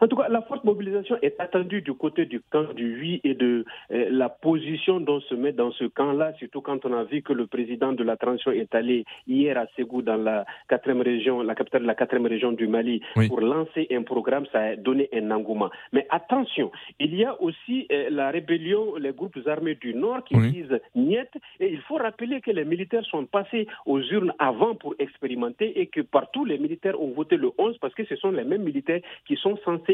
En 0.00 0.08
tout 0.08 0.16
cas, 0.16 0.28
la 0.28 0.42
forte 0.42 0.64
mobilisation 0.64 1.16
est 1.22 1.38
attendue 1.40 1.80
du 1.82 1.94
côté 1.94 2.26
du 2.26 2.40
camp 2.50 2.72
du 2.74 2.98
oui 3.00 3.20
et 3.24 3.34
de 3.34 3.64
euh, 3.92 4.06
la 4.10 4.28
position 4.28 5.00
dont 5.00 5.20
se 5.20 5.34
met 5.34 5.52
dans 5.52 5.70
ce 5.72 5.84
camp-là, 5.84 6.32
surtout 6.38 6.60
quand 6.60 6.84
on 6.84 6.92
a 6.92 7.04
vu 7.04 7.22
que 7.22 7.32
le 7.32 7.46
président 7.46 7.92
de 7.92 8.02
la 8.04 8.16
transition 8.16 8.50
est 8.52 8.74
allé 8.74 9.04
hier 9.26 9.56
à 9.58 9.66
Ségou, 9.76 10.02
dans 10.02 10.16
la 10.16 10.44
quatrième 10.68 11.00
région, 11.02 11.42
la 11.42 11.54
capitale 11.54 11.82
de 11.82 11.86
la 11.86 11.94
quatrième 11.94 12.26
région 12.26 12.52
du 12.52 12.66
Mali, 12.66 13.00
Oui. 13.16 13.28
pour 13.28 13.40
lancer 13.40 13.86
un 13.90 14.02
programme, 14.02 14.46
ça 14.52 14.60
a 14.60 14.76
donné 14.76 15.08
un 15.12 15.30
engouement. 15.30 15.70
Mais 15.92 16.06
attention, 16.10 16.70
il 17.00 17.14
y 17.14 17.24
a 17.24 17.40
aussi 17.40 17.86
euh, 17.92 18.08
la 18.10 18.30
rébellion, 18.30 18.96
les 18.96 19.12
groupes 19.12 19.38
armés 19.46 19.76
du 19.76 19.94
Nord 19.94 20.24
qui 20.24 20.36
Oui. 20.36 20.50
disent 20.50 20.78
niet, 20.94 21.30
et 21.60 21.72
il 21.72 21.80
faut 21.82 21.96
rappeler 21.96 22.40
que 22.40 22.50
les 22.50 22.64
militaires 22.64 23.04
sont 23.06 23.24
passés 23.26 23.66
aux 23.86 24.00
urnes 24.00 24.32
avant 24.38 24.74
pour 24.74 24.94
expérimenter 24.98 25.80
et 25.80 25.86
que 25.86 26.00
partout 26.00 26.44
les 26.44 26.58
militaires 26.58 27.00
ont 27.00 27.12
voté 27.12 27.36
le 27.36 27.50
11 27.58 27.78
parce 27.78 27.94
que 27.94 28.04
ce 28.04 28.16
sont 28.16 28.30
les 28.30 28.44
mêmes 28.44 28.62
militaires 28.62 29.00
qui 29.26 29.36
sont 29.36 29.56
censés 29.64 29.85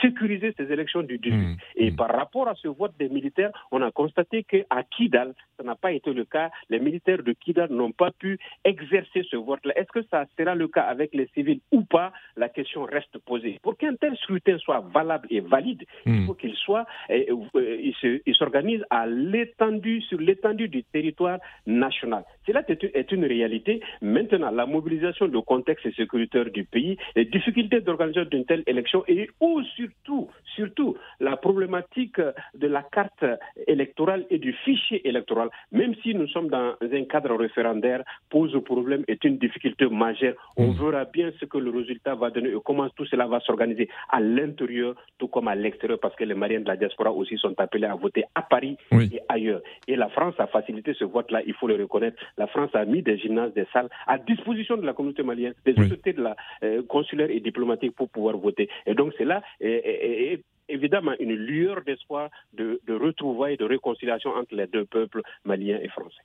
sécuriser 0.00 0.54
ces 0.56 0.70
élections 0.72 1.02
du 1.02 1.18
18. 1.18 1.36
Mmh. 1.36 1.56
Et 1.76 1.90
Mmh. 1.90 1.96
par 1.96 2.10
rapport 2.10 2.48
à 2.48 2.54
ce 2.54 2.68
vote 2.68 2.92
des 2.98 3.08
militaires, 3.08 3.50
on 3.72 3.82
a 3.82 3.90
constaté 3.90 4.44
qu'à 4.44 4.82
Kidal, 4.96 5.34
ça 5.56 5.62
n'a 5.64 5.74
pas 5.74 5.92
été 5.92 6.12
le 6.12 6.24
cas. 6.24 6.50
Les 6.68 6.78
militaires 6.80 7.22
de 7.22 7.32
Kidal 7.32 7.70
n'ont 7.72 7.92
pas 7.92 8.10
pu 8.12 8.38
exercer 8.64 9.22
ce 9.30 9.36
vote-là. 9.36 9.72
Est-ce 9.78 9.92
que 9.92 10.02
ça 10.10 10.24
sera 10.38 10.54
le 10.54 10.68
cas 10.68 10.82
avec 10.82 11.14
les 11.14 11.26
civils 11.34 11.60
ou 11.72 11.82
pas? 11.82 12.12
La 12.36 12.48
question 12.48 12.84
reste 12.84 13.18
posée. 13.18 13.58
Pour 13.62 13.76
qu'un 13.76 13.94
tel 13.96 14.16
scrutin 14.18 14.58
soit 14.58 14.80
valable 14.92 15.26
et 15.30 15.40
valide, 15.40 15.82
il 16.06 16.12
Mmh. 16.12 16.26
faut 16.26 16.34
qu'il 16.34 16.54
soit, 16.54 16.86
euh, 17.10 17.24
euh, 17.56 17.76
il 17.82 17.94
se- 17.94 18.20
il 18.26 18.34
s'organise 18.34 18.82
à 18.90 19.06
l'étendue, 19.06 20.00
sur 20.02 20.18
l'étendue 20.20 20.68
du 20.68 20.82
territoire 20.84 21.38
national. 21.66 22.24
Cela 22.46 22.62
est 22.68 22.82
une- 22.82 22.90
est 22.94 23.12
une 23.12 23.24
réalité. 23.24 23.80
Maintenant, 24.02 24.50
la 24.50 24.66
mobilisation, 24.66 25.26
le 25.26 25.40
contexte 25.40 25.90
sécuritaire 25.94 26.50
du 26.50 26.64
pays, 26.64 26.96
les 27.16 27.24
difficultés 27.24 27.80
d'organisation 27.80 28.28
d'une 28.30 28.44
telle 28.44 28.62
élection 28.66 29.04
et 29.08 29.28
ou 29.40 29.62
surtout, 29.76 30.28
surtout 30.54 30.96
la 31.20 31.36
problématique 31.36 32.20
de 32.54 32.66
la 32.66 32.82
carte 32.82 33.24
électorale 33.66 34.26
et 34.30 34.38
du 34.38 34.52
fichier 34.52 35.06
électoral, 35.08 35.48
même 35.72 35.94
si 36.02 36.14
nous 36.14 36.28
sommes 36.28 36.48
dans 36.48 36.74
un 36.80 37.04
cadre 37.04 37.34
référendaire, 37.36 38.02
pose 38.28 38.52
problème, 38.64 39.04
est 39.08 39.24
une 39.24 39.38
difficulté 39.38 39.86
majeure. 39.88 40.34
On 40.56 40.68
Mm. 40.68 40.76
verra 40.78 41.04
bien 41.04 41.30
ce 41.40 41.44
que 41.46 41.58
le 41.58 41.70
résultat 41.70 42.14
va 42.14 42.30
donner 42.30 42.50
et 42.50 42.56
comment 42.64 42.88
tout 42.90 43.06
cela 43.06 43.26
va 43.26 43.40
s'organiser 43.40 43.88
à 44.10 44.20
l'intérieur, 44.20 44.94
tout 45.18 45.28
comme 45.28 45.48
à 45.48 45.54
l'extérieur, 45.54 45.98
parce 46.00 46.14
que 46.16 46.24
les 46.24 46.34
Maliens 46.34 46.60
de 46.60 46.68
la 46.68 46.76
diaspora 46.76 47.10
aussi 47.12 47.36
sont 47.38 47.54
appelés 47.58 47.86
à 47.86 47.94
voter 47.94 48.24
à 48.34 48.42
Paris 48.42 48.76
Oui. 48.92 49.10
et 49.12 49.20
ailleurs. 49.28 49.60
Et 49.88 49.96
la 49.96 50.08
France 50.08 50.34
a 50.38 50.46
facilité 50.46 50.94
ce 50.94 51.04
vote-là, 51.04 51.40
il 51.46 51.54
faut 51.54 51.66
le 51.68 51.76
reconnaître. 51.76 52.18
La 52.38 52.46
France 52.46 52.70
a 52.74 52.84
mis 52.84 53.02
des 53.02 53.18
gymnases, 53.18 53.52
des 53.54 53.66
salles 53.72 53.88
à 54.06 54.18
disposition 54.18 54.76
de 54.76 54.84
la 54.86 54.92
communauté 54.92 55.22
malienne, 55.22 55.54
des 55.64 55.74
Oui. 55.76 55.86
autorités 55.86 56.12
de 56.12 56.22
la 56.22 56.36
euh, 56.62 56.82
consulaire 56.82 57.30
et 57.30 57.40
diplomatique 57.40 57.94
pour 57.94 58.08
pouvoir 58.10 58.36
voter. 58.36 58.68
Et 58.86 58.94
donc 58.94 59.12
c'est 59.16 59.24
là 59.30 59.42
et- 59.60 60.40
évidemment 60.70 61.14
une 61.18 61.34
lueur 61.34 61.82
d'espoir 61.82 62.30
de, 62.52 62.80
de 62.86 62.94
retrouvailles, 62.94 63.56
de 63.56 63.64
réconciliation 63.64 64.30
entre 64.30 64.54
les 64.54 64.68
deux 64.68 64.84
peuples 64.84 65.22
maliens 65.44 65.80
et 65.82 65.88
français. 65.88 66.22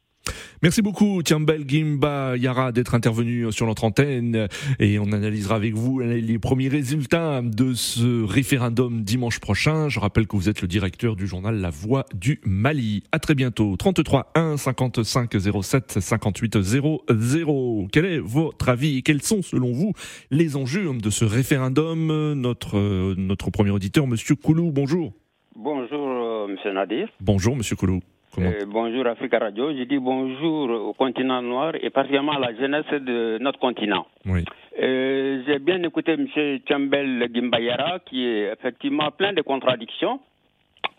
Merci 0.65 0.81
beaucoup, 0.81 1.21
Tiambel 1.21 1.63
Gimba 1.67 2.35
Yara, 2.37 2.71
d'être 2.71 2.95
intervenu 2.95 3.51
sur 3.51 3.67
notre 3.67 3.83
antenne 3.83 4.47
et 4.79 4.97
on 4.97 5.11
analysera 5.11 5.57
avec 5.57 5.75
vous 5.75 5.99
les 5.99 6.39
premiers 6.39 6.69
résultats 6.69 7.43
de 7.43 7.75
ce 7.75 8.23
référendum 8.23 9.03
dimanche 9.03 9.39
prochain. 9.39 9.89
Je 9.89 9.99
rappelle 9.99 10.25
que 10.25 10.35
vous 10.35 10.49
êtes 10.49 10.63
le 10.63 10.67
directeur 10.67 11.15
du 11.15 11.27
journal 11.27 11.61
La 11.61 11.69
Voix 11.69 12.05
du 12.15 12.41
Mali. 12.45 13.03
À 13.11 13.19
très 13.19 13.35
bientôt. 13.35 13.75
33 13.77 14.31
1 14.33 14.57
55 14.57 15.35
07 15.61 15.99
58 15.99 16.59
00. 16.63 17.87
Quel 17.91 18.05
est 18.05 18.17
votre 18.17 18.67
avis 18.67 18.97
et 18.97 19.01
quels 19.03 19.21
sont, 19.21 19.43
selon 19.43 19.71
vous, 19.71 19.93
les 20.31 20.55
enjeux 20.55 20.91
de 20.95 21.11
ce 21.11 21.25
référendum? 21.25 22.33
Notre, 22.33 23.13
notre 23.13 23.51
premier 23.51 23.69
auditeur, 23.69 24.07
Monsieur 24.07 24.33
Koulou, 24.33 24.71
bonjour. 24.71 25.13
Bonjour, 25.55 26.09
euh, 26.09 26.47
Monsieur 26.47 26.73
Nadir. 26.73 27.07
Bonjour, 27.21 27.55
Monsieur 27.55 27.75
Koulou. 27.75 27.99
Euh, 28.37 28.65
bonjour, 28.67 29.07
Africa 29.07 29.39
Radio. 29.39 29.71
Je 29.71 29.83
dis 29.83 29.97
bonjour 29.97 30.69
au 30.69 30.93
continent 30.93 31.41
noir 31.41 31.73
et 31.81 31.89
particulièrement 31.89 32.33
à 32.33 32.39
la 32.39 32.55
jeunesse 32.55 32.85
de 32.91 33.37
notre 33.39 33.59
continent. 33.59 34.05
Oui. 34.25 34.43
Euh, 34.81 35.41
J'ai 35.47 35.59
bien 35.59 35.81
écouté 35.83 36.13
M. 36.13 36.27
Chambel 36.67 37.29
Gimbayara, 37.33 37.99
qui 37.99 38.25
est 38.25 38.51
effectivement 38.51 39.11
plein 39.11 39.33
de 39.33 39.41
contradictions. 39.41 40.19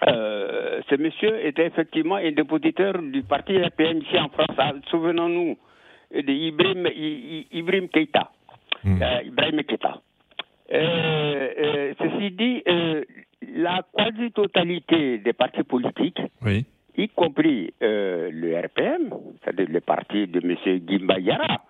Euh, 0.08 0.80
ce 0.88 0.94
monsieur 0.96 1.44
était 1.46 1.66
effectivement 1.66 2.16
un 2.16 2.32
dépositeur 2.32 3.00
du 3.02 3.22
parti 3.22 3.58
RPM 3.58 3.98
ici 3.98 4.18
en 4.18 4.28
France. 4.28 4.56
Ah, 4.58 4.72
Souvenons-nous 4.90 5.56
de 6.14 6.32
Ibrahim, 6.32 6.88
Ibrahim. 7.52 7.88
Mm. 8.84 9.02
Euh, 9.02 9.62
Keïta. 9.62 10.00
Euh, 10.72 11.48
euh, 11.58 11.94
ceci 11.98 12.30
dit, 12.32 12.62
la 13.56 13.82
quasi-totalité 13.96 15.18
des 15.18 15.32
partis 15.32 15.62
politiques 15.62 16.20
Oui. 16.44 16.64
Y 16.96 17.08
compris 17.08 17.72
euh, 17.82 18.30
le 18.32 18.58
RPM, 18.58 19.10
c'est-à-dire 19.42 19.66
le 19.70 19.80
parti 19.80 20.26
de 20.26 20.40
M. 20.40 20.56
Gimba 20.86 21.18
Yara, 21.18 21.60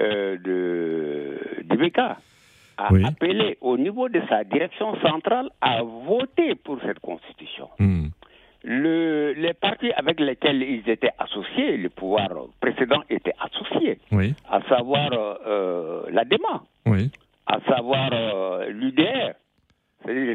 euh, 0.00 0.36
de, 0.38 1.38
du 1.64 1.76
BK, 1.76 1.98
a 1.98 2.92
Oui. 2.92 3.04
appelé 3.04 3.58
au 3.60 3.76
niveau 3.76 4.08
de 4.08 4.20
sa 4.28 4.44
direction 4.44 4.96
centrale 5.00 5.50
à 5.60 5.82
voter 5.82 6.54
pour 6.54 6.78
cette 6.82 7.00
constitution. 7.00 7.68
Hmm. 7.78 8.06
Le, 8.64 9.32
les 9.36 9.54
partis 9.54 9.92
avec 9.92 10.20
lesquels 10.20 10.62
ils 10.62 10.88
étaient 10.88 11.10
associés, 11.18 11.76
le 11.76 11.88
pouvoir 11.90 12.28
précédent 12.60 13.02
était 13.10 13.34
associé, 13.40 13.98
Oui. 14.12 14.34
à 14.48 14.62
savoir 14.68 15.10
euh, 15.46 16.04
l'ADEMA, 16.10 16.62
Oui. 16.86 17.10
à 17.46 17.58
savoir 17.68 18.08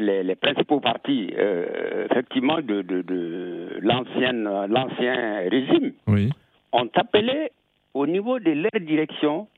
les, 0.00 0.22
les 0.22 0.34
principaux 0.34 0.80
partis, 0.80 1.30
euh, 1.36 2.06
effectivement, 2.10 2.58
de, 2.60 2.82
de, 2.82 3.02
de 3.02 3.78
l'ancienne, 3.80 4.44
l'ancien 4.68 5.40
régime, 5.48 5.92
Oui. 6.06 6.30
ont 6.72 6.88
appelé 6.94 7.50
au 7.94 8.06
niveau 8.06 8.38
de 8.38 8.50
leur 8.52 8.80
direction 8.80 9.48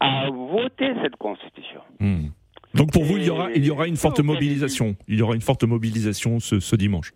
à 0.00 0.28
voter 0.30 0.92
cette 1.02 1.16
constitution. 1.16 1.80
Hmm. 2.00 2.26
Donc 2.74 2.90
pour 2.92 3.04
vous, 3.04 3.18
il 3.18 3.24
y 3.26 3.30
aura, 3.30 3.50
il 3.52 3.64
y 3.66 3.70
aura 3.70 3.86
une 3.86 3.96
forte 3.96 4.20
mobilisation. 4.20 4.96
Il 5.06 5.18
y 5.18 5.22
aura 5.22 5.34
une 5.34 5.42
forte 5.42 5.62
mobilisation 5.64 6.40
ce, 6.40 6.58
ce 6.58 6.74
dimanche. 6.76 7.12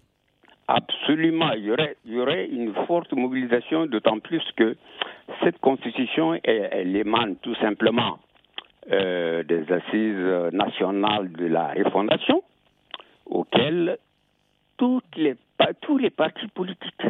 Absolument, 0.69 1.53
il 1.53 1.65
y 1.65 1.71
aurait, 1.71 1.97
il 2.05 2.15
y 2.15 2.19
aurait 2.19 2.47
une 2.47 2.73
forte 2.87 3.13
mobilisation, 3.13 3.87
d'autant 3.87 4.19
plus 4.19 4.43
que 4.57 4.77
cette 5.43 5.59
constitution, 5.59 6.35
elle, 6.43 6.69
elle 6.73 6.97
émane 6.97 7.37
tout 7.37 7.55
simplement 7.57 8.19
euh, 8.93 9.43
des 9.43 9.71
assises 9.73 10.53
nationales 10.53 11.33
de 11.33 11.47
la 11.47 11.69
refondation, 11.75 12.43
auxquelles 13.27 13.99
toutes 14.77 15.17
les, 15.17 15.35
tous 15.81 15.99
les 15.99 16.11
partis 16.11 16.49
politiques 16.49 17.07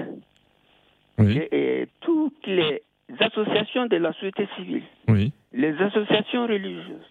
Oui. 1.19 1.39
et, 1.39 1.83
et 1.83 1.89
toutes 2.01 2.47
les 2.47 2.83
associations 3.21 3.87
de 3.87 3.97
la 3.97 4.13
société 4.15 4.49
civile, 4.57 4.83
Oui. 5.09 5.33
les 5.53 5.75
associations 5.83 6.47
religieuses, 6.47 7.11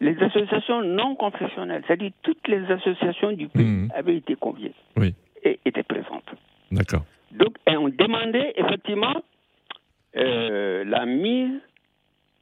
les 0.00 0.16
associations 0.22 0.82
non 0.82 1.14
confessionnelles, 1.14 1.82
c'est-à-dire 1.86 2.12
toutes 2.22 2.46
les 2.48 2.64
associations 2.70 3.32
du 3.32 3.48
pays 3.48 3.64
Mhm. 3.64 3.92
avaient 3.94 4.16
été 4.16 4.34
conviées 4.36 4.74
Oui. 4.96 5.14
et 5.42 5.58
étaient 5.64 5.82
présentes. 5.82 6.30
D'accord. 6.72 7.04
Donc, 7.32 7.56
et 7.66 7.76
on 7.76 7.88
demandait 7.88 8.52
effectivement 8.56 9.22
euh, 10.16 10.84
la 10.84 11.06
mise 11.06 11.60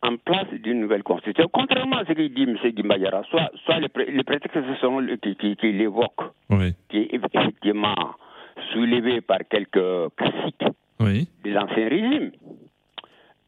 en 0.03 0.17
place 0.17 0.49
d'une 0.63 0.81
nouvelle 0.81 1.03
constitution. 1.03 1.49
Contrairement 1.53 1.97
à 1.99 2.05
ce 2.05 2.13
que 2.13 2.27
dit 2.29 2.43
M. 2.45 2.57
Gimbayara, 2.77 3.25
soit, 3.31 3.51
soit 3.65 3.81
les, 3.81 3.89
pré- 3.89 4.11
les 4.11 4.23
prétextes 4.23 4.59
sont 4.81 5.05
qui, 5.23 5.35
qui, 5.37 5.57
qui 5.57 5.73
l'évoquent, 5.73 6.31
Oui. 6.51 6.73
qui 6.89 6.99
est 6.99 7.15
effectivement 7.15 7.97
soulevé 8.73 9.21
par 9.21 9.39
quelques 9.51 10.15
classiques 10.17 10.65
Oui. 11.01 11.29
de 11.45 11.51
l'ancien 11.51 11.89
régime. 11.89 12.31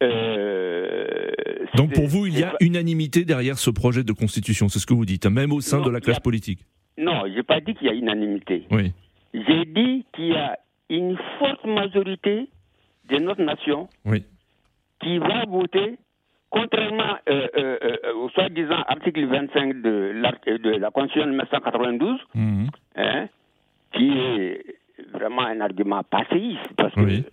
Euh, 0.03 1.29
Donc 1.75 1.93
pour 1.93 2.07
vous, 2.07 2.25
il 2.25 2.37
y 2.39 2.43
a 2.43 2.55
unanimité 2.59 3.23
derrière 3.23 3.57
ce 3.57 3.69
projet 3.69 4.03
de 4.03 4.11
constitution, 4.13 4.67
c'est 4.67 4.79
ce 4.79 4.85
que 4.87 4.93
vous 4.93 5.05
dites, 5.05 5.25
hein, 5.25 5.29
même 5.29 5.51
au 5.51 5.61
sein 5.61 5.77
Non, 5.79 5.85
de 5.85 5.91
la 5.91 5.99
classe 6.01 6.17
a- 6.17 6.21
politique. 6.21 6.59
Non, 6.97 7.21
je 7.27 7.35
n'ai 7.35 7.43
pas 7.43 7.59
dit 7.61 7.73
qu'il 7.75 7.87
y 7.87 7.89
a 7.89 7.93
unanimité. 7.93 8.65
Oui. 8.71 8.91
J'ai 9.33 9.65
dit 9.65 10.05
qu'il 10.13 10.27
y 10.27 10.35
a 10.35 10.57
une 10.89 11.17
forte 11.39 11.63
majorité 11.65 12.49
de 13.09 13.17
notre 13.17 13.41
nation 13.41 13.87
Oui. 14.05 14.23
qui 15.01 15.17
va 15.19 15.45
voter, 15.47 15.97
contrairement 16.51 17.17
euh, 17.29 17.47
euh, 17.57 17.77
euh, 17.83 18.13
au 18.15 18.29
soi-disant 18.29 18.83
article 18.87 19.25
25 19.25 19.81
de, 19.81 20.13
de 20.57 20.69
la 20.77 20.91
Constitution 20.91 21.25
de 21.25 21.31
1992, 21.31 22.19
Mhm. 22.35 22.67
hein, 22.97 23.25
qui 23.93 24.11
est 24.19 24.63
vraiment 25.13 25.41
un 25.43 25.59
argument 25.61 26.03
passéiste, 26.03 26.69
parce 26.77 26.93
que 26.93 27.23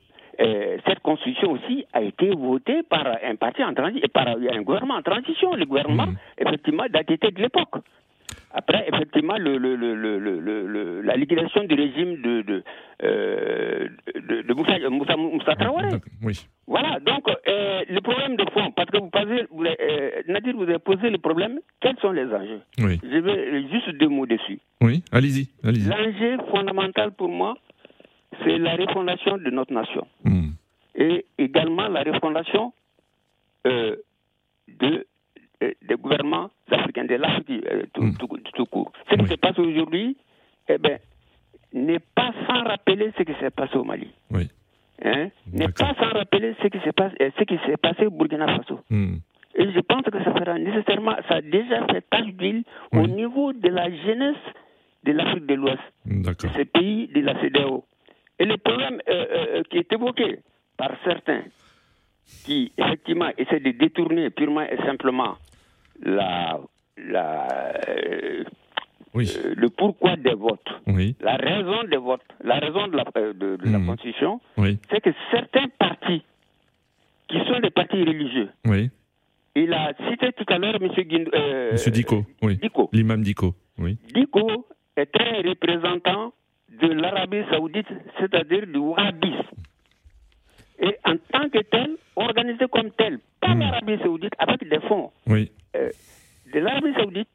euh, 0.41 0.79
cette 0.87 1.01
constitution 1.01 1.51
aussi 1.51 1.85
a 1.93 2.01
été 2.01 2.31
votée 2.31 2.83
par 2.89 3.05
un 3.23 3.35
parti 3.35 3.63
en 3.65 3.75
transition, 3.75 4.09
par 4.13 4.29
un 4.29 4.63
gouvernement 4.63 4.95
en 4.95 5.03
transition. 5.03 5.55
Le 5.55 5.67
gouvernement, 5.67 6.07
Mhm. 6.07 6.17
effectivement, 6.39 6.85
datait 6.89 7.17
de 7.19 7.43
l'époque. 7.43 7.83
Après, 8.61 8.83
effectivement, 8.93 9.37
le, 9.39 9.57
le, 9.57 9.77
le, 9.77 11.01
la 11.03 11.15
liquidation 11.17 11.63
du 11.65 11.75
régime 11.75 12.13
de, 12.27 12.43
de, 12.43 12.57
euh, 13.05 13.89
de, 14.29 14.43
de 14.49 14.53
Moussa, 14.55 14.75
Moussa, 14.91 15.17
Moussa 15.17 15.55
Traoré. 15.55 15.89
Oui. 16.23 16.35
Voilà, 16.67 16.99
donc 17.01 17.25
euh, 17.29 17.83
le 17.89 18.01
problème 18.01 18.35
de 18.37 18.45
fond, 18.55 18.73
parce 18.73 18.91
que 18.91 18.99
vous 18.99 19.11
posez, 19.11 19.47
vous, 19.53 19.65
euh, 19.65 20.23
Nadir, 20.27 20.55
vous 20.57 20.65
avez 20.65 20.81
posé 20.81 21.09
le 21.09 21.19
problème, 21.19 21.61
quels 21.81 21.97
sont 22.01 22.11
les 22.11 22.25
enjeux? 22.41 22.61
Oui. 22.81 22.99
Je 23.03 23.19
vais 23.19 23.63
juste 23.73 23.91
deux 24.01 24.09
mots 24.09 24.27
dessus. 24.27 24.59
Oui. 24.83 25.05
Allez-y. 25.13 25.45
Allez-y. 25.63 25.89
L'enjeu 25.89 26.39
fondamental 26.51 27.13
pour 27.13 27.29
moi, 27.29 27.57
c'est 28.43 28.59
la 28.59 28.75
refondation 28.77 29.39
de 29.39 29.51
notre 29.51 29.73
nation 29.73 30.07
Mhm. 30.25 30.53
et 30.97 31.25
également 31.39 31.89
la 31.89 32.03
refondation 32.03 32.73
de, 33.65 35.07
des 35.61 35.95
gouvernements 35.97 36.51
africains, 36.71 37.05
de 37.05 37.15
l'Afrique 37.17 37.51
euh, 37.71 37.83
tout, 37.93 38.03
Mm. 38.03 38.17
tout- 38.17 38.41
tout 38.55 38.67
court. 38.67 38.93
Ce 39.11 39.15
qui 39.17 39.23
Oui. 39.23 39.29
se 39.29 39.35
passe 39.35 39.59
aujourd'hui, 39.59 40.17
eh 40.69 40.79
ben, 40.79 40.99
n'est 41.73 41.99
pas 42.15 42.33
sans 42.47 42.63
rappeler 42.65 43.13
ce 43.19 43.23
qui 43.25 43.33
s'est 43.41 43.51
passé 43.51 43.77
au 43.77 43.85
Mali. 43.85 44.09
Oui. 44.31 44.49
Hein? 45.05 45.29
N'est 45.53 45.69
pas 45.69 45.95
sans 45.95 46.13
rappeler 46.13 46.55
ce 46.63 46.69
qui 46.69 46.79
s'est 46.81 46.93
passé, 46.93 47.17
euh, 47.21 47.31
ce 47.39 47.45
qui 47.45 47.59
s'est 47.67 47.77
passé 47.77 48.07
au 48.07 48.11
Burkina 48.11 48.47
Faso. 48.57 48.81
Mhm. 48.91 49.21
Et 49.55 49.73
je 49.73 49.81
pense 49.81 50.03
que 50.03 50.23
ça 50.23 50.33
fera 50.33 50.59
nécessairement, 50.59 51.17
ça 51.29 51.37
a 51.37 51.41
déjà 51.41 51.85
fait 51.89 52.03
tache 52.09 52.29
d'huile 52.35 52.63
au 52.93 53.07
niveau 53.07 53.53
de 53.53 53.69
la 53.69 53.91
jeunesse 53.91 54.37
de 55.05 55.13
l'Afrique 55.13 55.47
de 55.47 55.55
l'Ouest 55.55 55.83
D'accord. 56.05 56.51
ces 56.55 56.65
pays 56.65 57.09
de 57.09 57.21
la 57.21 57.35
CDAO. 57.41 57.85
Et 58.39 58.45
le 58.45 58.57
problème 58.59 59.01
euh, 59.09 59.27
euh, 59.59 59.63
qui 59.71 59.79
est 59.79 59.93
évoqué 59.93 60.39
par 60.77 60.91
certains 61.05 61.43
qui, 62.45 62.73
effectivement, 62.77 63.31
essaient 63.37 63.59
de 63.61 63.71
détourner 63.73 64.31
purement 64.31 64.63
et 64.63 64.77
simplement 64.85 65.35
la, 66.03 66.61
la, 66.97 67.49
euh, 67.89 68.45
Oui. 69.15 69.31
euh, 69.45 69.55
le 69.57 69.69
pourquoi 69.71 70.17
des 70.17 70.35
votes, 70.35 70.69
Oui. 70.87 71.17
la 71.21 71.37
raison 71.37 71.83
des 71.85 71.97
votes, 71.97 72.23
la 72.43 72.59
raison 72.59 72.89
de 72.89 72.97
la, 72.97 73.05
euh, 73.17 73.33
de, 73.33 73.59
la 73.65 73.79
Mhm. 73.79 73.87
Constitution, 73.87 74.41
Oui. 74.57 74.79
c'est 74.91 75.01
que 75.01 75.11
certains 75.31 75.67
partis, 75.79 76.23
qui 77.29 77.39
sont 77.47 77.61
des 77.61 77.71
partis 77.71 78.03
religieux, 78.03 78.51
Oui. 78.67 78.91
il 79.55 79.73
a 79.73 79.93
cité 80.09 80.33
tout 80.33 80.45
à 80.49 80.59
l'heure 80.59 80.77
M. 80.81 80.89
Guindo, 80.89 81.31
euh, 81.35 81.73
Monsieur. 81.73 81.91
Diko. 81.91 82.25
L'imam 82.93 83.23
Diko. 83.23 83.55
Oui. 83.79 83.97
Diko 84.15 84.67
est 84.97 85.07
très 85.07 85.41
représentant 85.43 86.33
de 86.81 86.89
l'Arabie 86.89 87.43
saoudite, 87.51 87.87
c'est-à-dire 88.19 88.67
du 88.67 88.79
wahhabisme. 88.79 89.57
Et 90.81 90.97
en 91.05 91.17
tant 91.33 91.49
que 91.49 91.59
tel, 91.63 91.97
organisé 92.15 92.67
comme 92.71 92.91
tel, 92.93 93.19
par 93.41 93.55
Hmm. 93.57 93.61
l'Arabie 93.61 93.99
saoudite, 94.03 94.33
avec 94.39 94.69
des 94.69 94.81
fonds 94.81 95.11
Oui. 95.27 95.51
Euh, 95.79 95.91
de 96.53 96.59
l'Arabie 96.61 96.93
saoudite, 96.95 97.29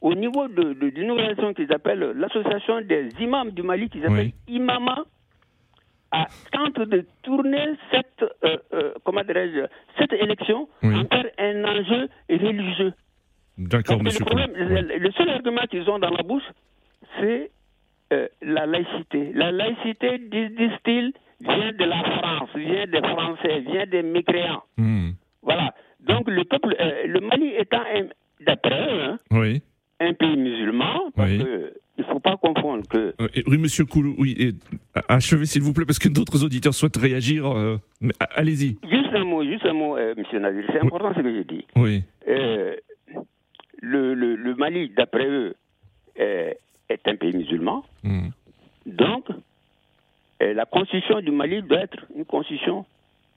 au 0.00 0.14
niveau 0.14 0.48
de- 0.48 0.74
de- 0.74 0.90
d'une 0.90 1.10
organisation 1.10 1.54
qu'ils 1.54 1.72
appellent 1.72 2.12
l'association 2.16 2.80
des 2.82 3.08
imams 3.20 3.50
du 3.50 3.62
Mali, 3.62 3.88
qu'ils 3.88 4.04
appellent 4.04 4.32
Oui. 4.48 4.54
Imama, 4.56 5.04
a 6.12 6.26
tente 6.52 6.78
de 6.88 7.04
tourner 7.22 7.66
cette, 7.90 8.24
euh, 8.44 8.56
euh, 8.72 8.92
comment 9.04 9.22
dirais-je, 9.24 9.66
cette 9.98 10.12
élection 10.12 10.68
Oui. 10.82 10.94
en 10.94 11.04
faire 11.06 11.26
un 11.38 11.64
enjeu 11.64 12.08
religieux. 12.30 12.92
D'accord, 13.58 14.02
monsieur 14.02 14.20
le, 14.20 14.24
Koulou. 14.24 14.42
problème, 14.46 14.68
Oui. 14.70 14.82
le- 14.82 14.98
le 14.98 15.10
seul 15.12 15.28
argument 15.30 15.62
qu'ils 15.70 15.88
ont 15.90 15.98
dans 15.98 16.10
la 16.10 16.22
bouche, 16.22 16.48
c'est 17.18 17.50
euh, 18.12 18.28
la 18.42 18.66
laïcité. 18.66 19.32
La 19.34 19.50
laïcité, 19.50 20.18
dis- 20.18 20.50
disent-ils, 20.50 21.12
vient 21.40 21.72
de 21.72 21.84
la 21.84 22.02
France, 22.04 22.50
vient 22.54 22.86
des 22.86 23.00
Français, 23.00 23.60
vient 23.60 23.86
des 23.86 24.02
mécréants. 24.02 24.62
Mhm. 24.76 25.14
Voilà. 25.42 25.74
Donc 26.06 26.28
le 26.28 26.44
peuple, 26.44 26.74
euh, 26.80 27.06
le 27.06 27.20
Mali 27.20 27.52
étant, 27.58 27.80
un- 27.80 28.08
d'après 28.44 28.80
eux, 28.92 29.02
hein, 29.02 29.18
Oui. 29.30 29.62
un 30.00 30.12
pays 30.12 30.36
musulman, 30.36 31.10
parce 31.16 31.30
Oui. 31.30 31.38
que 31.38 31.72
il 31.96 32.00
ne 32.04 32.12
faut 32.12 32.18
pas 32.20 32.36
confondre 32.36 32.86
que 32.88 33.14
Euh, 33.20 33.28
oui, 33.46 33.56
monsieur 33.56 33.84
Koulou, 33.84 34.14
oui, 34.18 34.34
et, 34.38 34.50
achevez 35.08 35.46
s'il 35.46 35.62
vous 35.62 35.72
plaît, 35.72 35.84
parce 35.86 36.00
que 36.00 36.08
d'autres 36.08 36.44
auditeurs 36.44 36.74
souhaitent 36.74 36.96
réagir. 36.96 37.46
euh, 37.46 37.78
Allez-y. 38.34 38.76
Juste 38.90 39.14
un 39.14 39.24
mot, 39.24 39.44
juste 39.44 39.64
un 39.64 39.72
mot, 39.72 39.96
Monsieur 40.16 40.40
Nadir, 40.40 40.64
c'est 40.68 40.80
Oui. 40.80 40.86
important 40.88 41.14
ce 41.16 41.20
que 41.22 41.32
j'ai 41.32 41.44
dit. 41.44 41.64
Oui. 41.76 42.02
Le, 43.80 44.14
le- 44.14 44.36
le 44.36 44.54
Mali, 44.54 44.88
d'après 44.96 45.26
eux, 45.26 45.54
est 46.16 46.58
un 47.06 47.16
pays 47.16 47.36
musulman. 47.36 47.84
Mhm. 48.02 48.30
Donc, 48.86 49.26
la 50.40 50.64
constitution 50.64 51.20
du 51.20 51.30
Mali 51.30 51.62
doit 51.62 51.80
être 51.82 52.04
une 52.16 52.24
constitution 52.24 52.84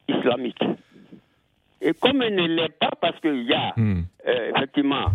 islamique. 0.08 0.60
Et 1.82 1.94
comme 1.94 2.22
elle 2.22 2.36
ne 2.36 2.48
l'est 2.48 2.78
pas, 2.80 2.92
parce 3.00 3.20
qu'il 3.20 3.44
y 3.44 3.54
a, 3.54 3.74
Mhm. 3.78 4.06
euh, 4.28 4.52
effectivement, 4.56 5.06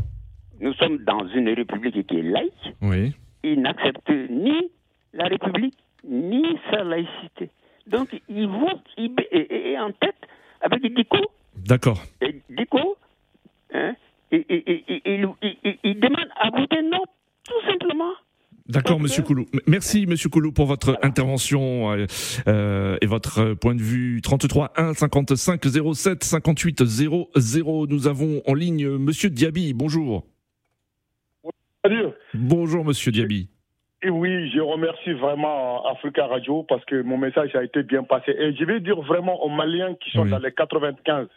nous 0.61 0.73
sommes 0.75 0.99
dans 0.99 1.27
une 1.29 1.49
république 1.49 2.07
qui 2.07 2.19
est 2.19 2.23
laïque, 2.23 2.75
Oui. 2.81 3.13
ils 3.43 3.61
n'acceptent 3.61 4.09
ni 4.31 4.71
la 5.13 5.25
république, 5.25 5.77
ni 6.05 6.45
sa 6.71 6.85
laïcité. 6.85 7.51
Donc, 7.87 8.09
ils 8.29 8.47
votent, 8.47 8.85
ils- 8.97 9.13
et, 9.33 9.73
et- 9.73 9.79
en 9.79 9.91
tête, 9.91 10.15
avec 10.61 10.83
Diko, 10.95 11.19
D'accord. 11.57 12.01
et 12.21 12.41
Diko, 12.49 12.97
hein, 13.75 13.95
il, 14.31 14.45
il- 14.49 14.85
il- 15.43 15.79
il 15.83 16.01
demande 16.01 16.29
à 16.41 16.51
voter 16.51 16.81
non, 16.83 17.03
tout 17.45 17.67
simplement. 17.69 18.13
D'accord. 18.69 19.01
Monsieur 19.01 19.23
Koulou. 19.23 19.47
Merci, 19.67 20.07
Monsieur 20.07 20.29
Koulou, 20.29 20.53
pour 20.53 20.67
votre 20.67 20.99
intervention 21.03 21.93
euh, 21.93 22.07
euh, 22.47 22.97
et 23.01 23.07
votre 23.07 23.41
euh, 23.41 23.55
point 23.55 23.75
de 23.75 23.83
vue. 23.83 24.21
33 24.23 24.73
1 24.77 24.95
55 24.95 25.61
07 25.95 26.25
58 26.25 26.85
00. 26.85 27.87
Nous 27.89 28.07
avons 28.07 28.41
en 28.47 28.55
ligne 28.55 28.85
euh, 28.87 28.99
Monsieur 28.99 29.31
Diaby. 29.31 29.73
Bonjour. 29.75 30.25
Salut. 31.85 32.07
Bonjour, 32.35 32.85
Monsieur 32.85 33.11
Diaby. 33.11 33.49
Et 34.05 34.11
oui, 34.11 34.51
je 34.53 34.61
remercie 34.61 35.13
vraiment 35.13 35.85
Africa 35.87 36.27
Radio 36.27 36.65
parce 36.69 36.85
que 36.87 37.03
mon 37.03 37.19
message 37.19 37.55
a 37.55 37.63
été 37.65 37.83
bien 37.83 38.03
passé. 38.03 38.33
Et 38.37 38.55
je 38.55 38.65
vais 38.65 38.81
dire 38.81 39.01
vraiment 39.01 39.43
aux 39.45 39.49
Maliens 39.49 39.95
qui 40.03 40.11
sont 40.11 40.23
Oui. 40.23 40.31
dans 40.31 40.39
les 40.39 40.53
95, 40.53 41.29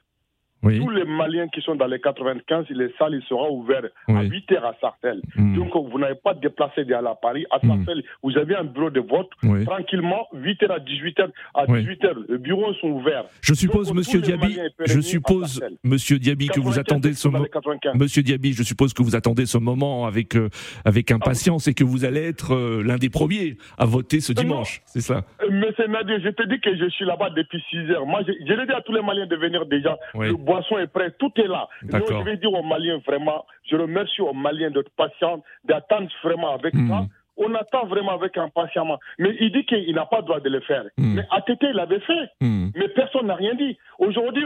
Tous 0.61 0.89
les 0.89 1.05
Maliens 1.05 1.47
qui 1.47 1.61
sont 1.61 1.75
dans 1.75 1.87
les 1.87 1.99
95, 1.99 2.65
les 2.69 2.91
salles 2.97 3.13
il 3.13 3.23
sera 3.27 3.51
ouvert 3.51 3.83
à 4.07 4.23
8 4.23 4.49
h 4.49 4.57
à 4.57 4.75
Sartel. 4.81 5.21
Hmm. 5.35 5.55
Donc 5.55 5.75
vous 5.75 5.99
n'avez 5.99 6.15
pas 6.15 6.33
déplacé 6.33 6.81
à 6.91 7.15
Paris. 7.15 7.45
À 7.51 7.57
hmm. 7.57 7.69
Sartel, 7.69 8.03
vous 8.23 8.37
avez 8.37 8.55
un 8.55 8.63
bureau 8.63 8.89
de 8.89 8.99
vote. 8.99 9.29
Tranquillement, 9.65 10.27
8 10.33 10.61
h 10.63 10.71
à 10.71 10.79
18 10.79 11.19
h 11.19 11.29
à 11.53 11.67
18 11.67 12.03
h 12.03 12.15
les 12.29 12.37
bureaux 12.37 12.73
sont 12.75 12.87
ouverts. 12.87 13.25
Je 13.41 13.53
suppose, 13.53 13.93
Monsieur 13.93 14.21
Diaby, 14.21 14.57
je 14.85 14.99
suppose, 15.01 15.61
Monsieur 15.83 16.19
Diaby, 16.19 16.47
que 16.47 16.59
vous 16.59 16.79
attendez 16.79 17.13
ce 17.13 17.27
moment. 17.27 17.45
Monsieur 17.93 18.23
Diaby, 18.23 18.53
je 18.53 18.63
suppose 18.63 18.93
que 18.93 19.03
vous 19.03 19.15
attendez 19.15 19.45
ce 19.45 19.57
moment 19.57 20.05
avec 20.05 20.35
euh, 20.35 20.49
avec 20.83 21.11
impatience 21.11 21.67
et 21.67 21.73
que 21.73 21.83
vous 21.83 22.05
allez 22.05 22.23
être 22.23 22.53
euh, 22.53 22.83
l'un 22.83 22.97
des 22.97 23.09
premiers 23.09 23.57
à 23.77 23.85
voter 23.85 24.19
ce 24.19 24.33
dimanche. 24.33 24.81
C'est 24.85 25.01
ça? 25.01 25.23
Euh, 25.41 25.51
Monsieur 25.51 25.87
Nadir, 25.87 26.19
je 26.23 26.29
te 26.29 26.43
dis 26.43 26.59
que 26.59 26.75
je 26.75 26.89
suis 26.89 27.05
là-bas 27.05 27.29
depuis 27.31 27.63
6 27.69 27.77
h 27.77 28.05
Moi, 28.05 28.21
je, 28.27 28.53
l'ai 28.53 28.65
dit 28.65 28.71
à 28.71 28.81
tous 28.81 28.93
les 28.93 29.01
Maliens 29.01 29.27
de 29.27 29.35
venir 29.35 29.65
déjà 29.65 29.97
boisson 30.45 30.77
est 30.77 30.87
prêt, 30.87 31.11
tout 31.19 31.31
est 31.37 31.47
là. 31.47 31.67
Donc, 31.83 32.03
je 32.07 32.23
vais 32.23 32.37
dire 32.37 32.53
aux 32.53 32.63
Maliens 32.63 33.01
vraiment, 33.05 33.45
je 33.69 33.75
remercie 33.75 34.21
aux 34.21 34.33
Maliens 34.33 34.71
d'être 34.71 34.91
patients, 34.95 35.43
d'attendre 35.65 36.09
vraiment 36.23 36.53
avec 36.53 36.73
hmm. 36.73 36.89
ça. 36.89 37.05
On 37.37 37.53
attend 37.53 37.85
vraiment 37.87 38.13
avec 38.13 38.37
impatience. 38.37 38.99
Mais 39.19 39.35
il 39.41 39.51
dit 39.51 39.65
qu'il 39.65 39.93
n'a 39.93 40.05
pas 40.05 40.17
le 40.17 40.23
droit 40.23 40.39
de 40.39 40.49
le 40.49 40.61
faire. 40.61 40.83
Hmm. 40.97 41.15
Mais 41.15 41.25
ATT, 41.31 41.63
il 41.63 41.73
l'avait 41.73 41.99
fait. 41.99 42.29
Hmm. 42.39 42.69
Mais 42.75 42.87
personne 42.89 43.27
n'a 43.27 43.35
rien 43.35 43.55
dit. 43.55 43.77
Aujourd'hui, 43.99 44.45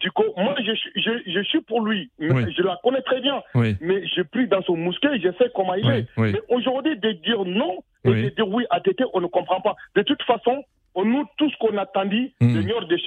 Duco, 0.00 0.24
moi 0.36 0.54
je, 0.64 0.72
je, 0.96 1.10
je, 1.26 1.42
suis 1.42 1.60
pour 1.62 1.84
lui, 1.84 2.08
je 2.20 2.62
la 2.62 2.78
connais 2.84 3.02
très 3.02 3.20
bien, 3.20 3.42
mais 3.80 4.06
je 4.06 4.22
prie 4.22 4.46
dans 4.46 4.62
son 4.62 4.76
mousquet, 4.76 5.18
je 5.18 5.28
sais 5.38 5.50
comment 5.54 5.74
il 5.74 5.90
est. 5.90 6.06
Mais 6.16 6.40
aujourd'hui, 6.48 6.96
de 6.96 7.12
dire 7.12 7.44
non 7.44 7.78
et 8.04 8.10
de 8.10 8.28
dire 8.28 8.48
oui 8.48 8.64
à 8.70 8.80
TT, 8.80 9.04
on 9.12 9.20
ne 9.20 9.26
comprend 9.26 9.60
pas. 9.60 9.74
De 9.96 10.02
toute 10.02 10.22
façon, 10.22 10.62
nous, 10.96 11.26
tout 11.36 11.50
ce 11.50 11.56
qu'on 11.58 11.76
attendit, 11.78 12.32
mmh. 12.40 12.60
le 12.60 12.86
des 12.86 12.98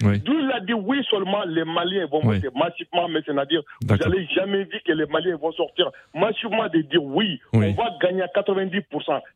shérifs, 0.00 0.24
D'où 0.24 0.38
il 0.38 0.50
a 0.52 0.60
dit 0.60 0.72
oui 0.72 1.04
seulement 1.10 1.44
les 1.44 1.64
Maliens 1.64 2.06
vont 2.06 2.20
voter 2.20 2.48
massivement, 2.54 3.08
mais 3.08 3.20
c'est-à-dire 3.24 3.62
vous 3.82 3.96
n'allez 3.96 4.26
jamais 4.34 4.64
vu 4.64 4.80
que 4.84 4.92
les 4.92 5.06
Maliens 5.06 5.36
vont 5.36 5.52
sortir 5.52 5.90
massivement 6.14 6.68
de 6.68 6.80
dire 6.82 7.02
oui, 7.02 7.40
on 7.52 7.60
va 7.60 7.96
gagner 8.02 8.22
à 8.22 8.26
90%. 8.26 8.82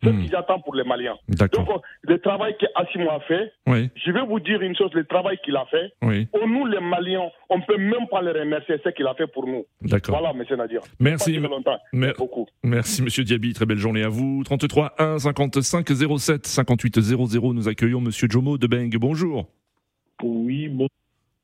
C'est 0.02 0.08
ce 0.08 0.12
hmm. 0.12 0.22
qu'ils 0.22 0.36
attendent 0.36 0.64
pour 0.64 0.74
les 0.74 0.84
Maliens. 0.84 1.16
Donc 1.28 1.68
le 2.02 2.18
travail 2.18 2.56
qu'Assimo 2.58 3.10
a 3.10 3.20
fait, 3.20 3.52
je 3.66 4.10
vais 4.10 4.24
vous 4.26 4.40
dire 4.40 4.60
une 4.62 4.76
chose, 4.76 4.90
le 4.94 5.04
travail 5.04 5.38
qu'il 5.44 5.56
a 5.56 5.66
fait, 5.66 5.92
pour 6.30 6.48
nous 6.48 6.66
les 6.66 6.80
Maliens, 6.80 7.30
on 7.50 7.58
ne 7.58 7.62
peut 7.62 7.78
même 7.78 8.06
pas 8.10 8.22
le 8.22 8.32
remercier, 8.32 8.76
ce 8.82 8.90
qu'il 8.90 9.06
a 9.06 9.14
fait 9.14 9.26
pour 9.26 9.46
nous. 9.46 9.64
Voilà, 10.08 10.32
monsieur 10.32 10.56
Nadir. 10.56 10.80
Merci. 10.98 11.38
beaucoup. 12.18 12.46
Merci, 12.62 13.02
monsieur 13.02 13.24
Diaby. 13.24 13.52
Très 13.52 13.66
belle 13.66 13.78
journée 13.78 14.02
à 14.02 14.08
vous. 14.08 14.42
33 14.44 14.94
1 14.98 15.18
55 15.18 15.86
07 16.18 16.46
58 16.46 17.00
00. 17.00 17.54
Nous 17.54 17.68
accueillons 17.68 18.00
monsieur 18.00 18.28
Jomo 18.28 18.58
de 18.58 18.66
Beng. 18.66 18.90
Bonjour. 18.98 19.46
Oui, 20.24 20.68
bonjour, 20.68 20.88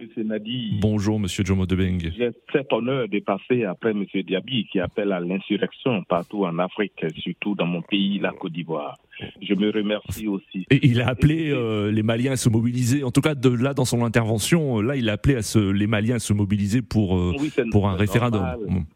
M. 0.00 0.26
Nadi. 0.26 0.78
Bonjour, 0.80 1.16
M. 1.16 1.26
Jomo 1.28 1.66
Debeng. 1.66 1.98
J'ai 2.16 2.30
cet 2.50 2.72
honneur 2.72 3.08
de 3.08 3.18
passer 3.18 3.64
après 3.64 3.90
M. 3.90 4.06
Diaby 4.14 4.68
qui 4.72 4.80
appelle 4.80 5.12
à 5.12 5.20
l'insurrection 5.20 6.02
partout 6.04 6.46
en 6.46 6.58
Afrique, 6.58 7.04
surtout 7.18 7.54
dans 7.54 7.66
mon 7.66 7.82
pays, 7.82 8.18
la 8.18 8.30
Côte 8.32 8.52
d'Ivoire. 8.52 8.96
Je 9.42 9.52
me 9.52 9.70
remercie 9.70 10.26
aussi. 10.28 10.64
Et 10.70 10.86
il 10.86 11.02
a 11.02 11.08
appelé 11.08 11.50
euh, 11.50 11.92
les 11.92 12.02
Maliens 12.02 12.32
à 12.32 12.36
se 12.36 12.48
mobiliser, 12.48 13.04
en 13.04 13.10
tout 13.10 13.20
cas 13.20 13.34
de 13.34 13.50
là 13.50 13.74
dans 13.74 13.84
son 13.84 14.02
intervention, 14.02 14.80
là 14.80 14.96
il 14.96 15.10
a 15.10 15.12
appelé 15.12 15.36
à 15.36 15.42
se, 15.42 15.58
les 15.58 15.86
Maliens 15.86 16.16
à 16.16 16.20
se 16.20 16.32
mobiliser 16.32 16.80
pour, 16.80 17.18
euh, 17.18 17.34
pour 17.70 17.86
un 17.86 17.96
référendum. 17.96 18.86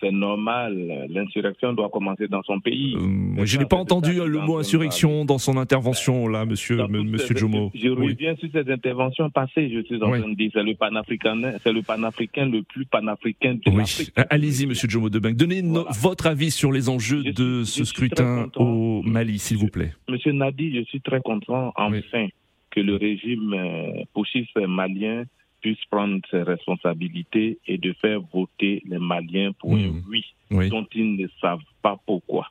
C'est 0.00 0.10
normal, 0.10 1.06
l'insurrection 1.10 1.74
doit 1.74 1.90
commencer 1.90 2.26
dans 2.26 2.42
son 2.42 2.58
pays. 2.58 2.96
Euh, 2.96 3.44
je 3.44 3.58
n'ai 3.58 3.66
pas 3.66 3.76
entendu 3.76 4.14
le 4.14 4.40
mot 4.40 4.56
insurrection 4.56 5.26
dans 5.26 5.36
son 5.36 5.58
intervention, 5.58 6.26
là, 6.26 6.46
monsieur, 6.46 6.86
monsieur 6.88 7.36
Jomo. 7.36 7.70
Je 7.74 7.90
reviens 7.90 8.34
sur 8.36 8.48
ces 8.50 8.70
interventions 8.70 9.28
passées, 9.28 9.70
je 9.70 9.82
suis 9.82 10.02
en 10.02 10.08
train 10.08 10.28
de 10.28 10.34
dire, 10.34 10.50
c'est 10.54 10.62
le 10.62 10.74
panafricain, 10.74 11.58
c'est 11.62 11.72
le 11.72 11.82
panafricain 11.82 12.46
le 12.46 12.62
plus 12.62 12.86
panafricain 12.86 13.54
de 13.54 13.70
oui. 13.70 14.10
Allez-y, 14.30 14.66
monsieur 14.66 14.88
Jomo 14.88 15.10
Debeng. 15.10 15.34
Donnez 15.34 15.62
votre 16.00 16.26
avis 16.28 16.50
sur 16.50 16.72
les 16.72 16.88
enjeux 16.88 17.22
de 17.22 17.62
ce 17.64 17.84
scrutin 17.84 18.48
au 18.56 19.02
Mali, 19.02 19.38
s'il 19.38 19.58
vous 19.58 19.68
plaît. 19.68 19.92
Monsieur 20.08 20.32
Nadi, 20.32 20.74
je 20.76 20.84
suis 20.84 21.02
très 21.02 21.20
content, 21.20 21.72
enfin, 21.76 22.26
que 22.70 22.80
le 22.80 22.96
régime 22.96 23.52
euh, 23.54 24.66
malien 24.66 25.24
puisse 25.60 25.84
prendre 25.90 26.20
ses 26.30 26.42
responsabilités 26.42 27.58
et 27.66 27.78
de 27.78 27.92
faire 27.94 28.20
voter 28.32 28.82
les 28.86 28.98
Maliens 28.98 29.52
pour 29.52 29.74
un 29.74 29.88
mmh. 29.88 30.02
oui, 30.08 30.68
dont 30.68 30.86
ils 30.94 31.16
ne 31.16 31.26
savent 31.40 31.60
pas 31.82 31.98
pourquoi. 32.06 32.48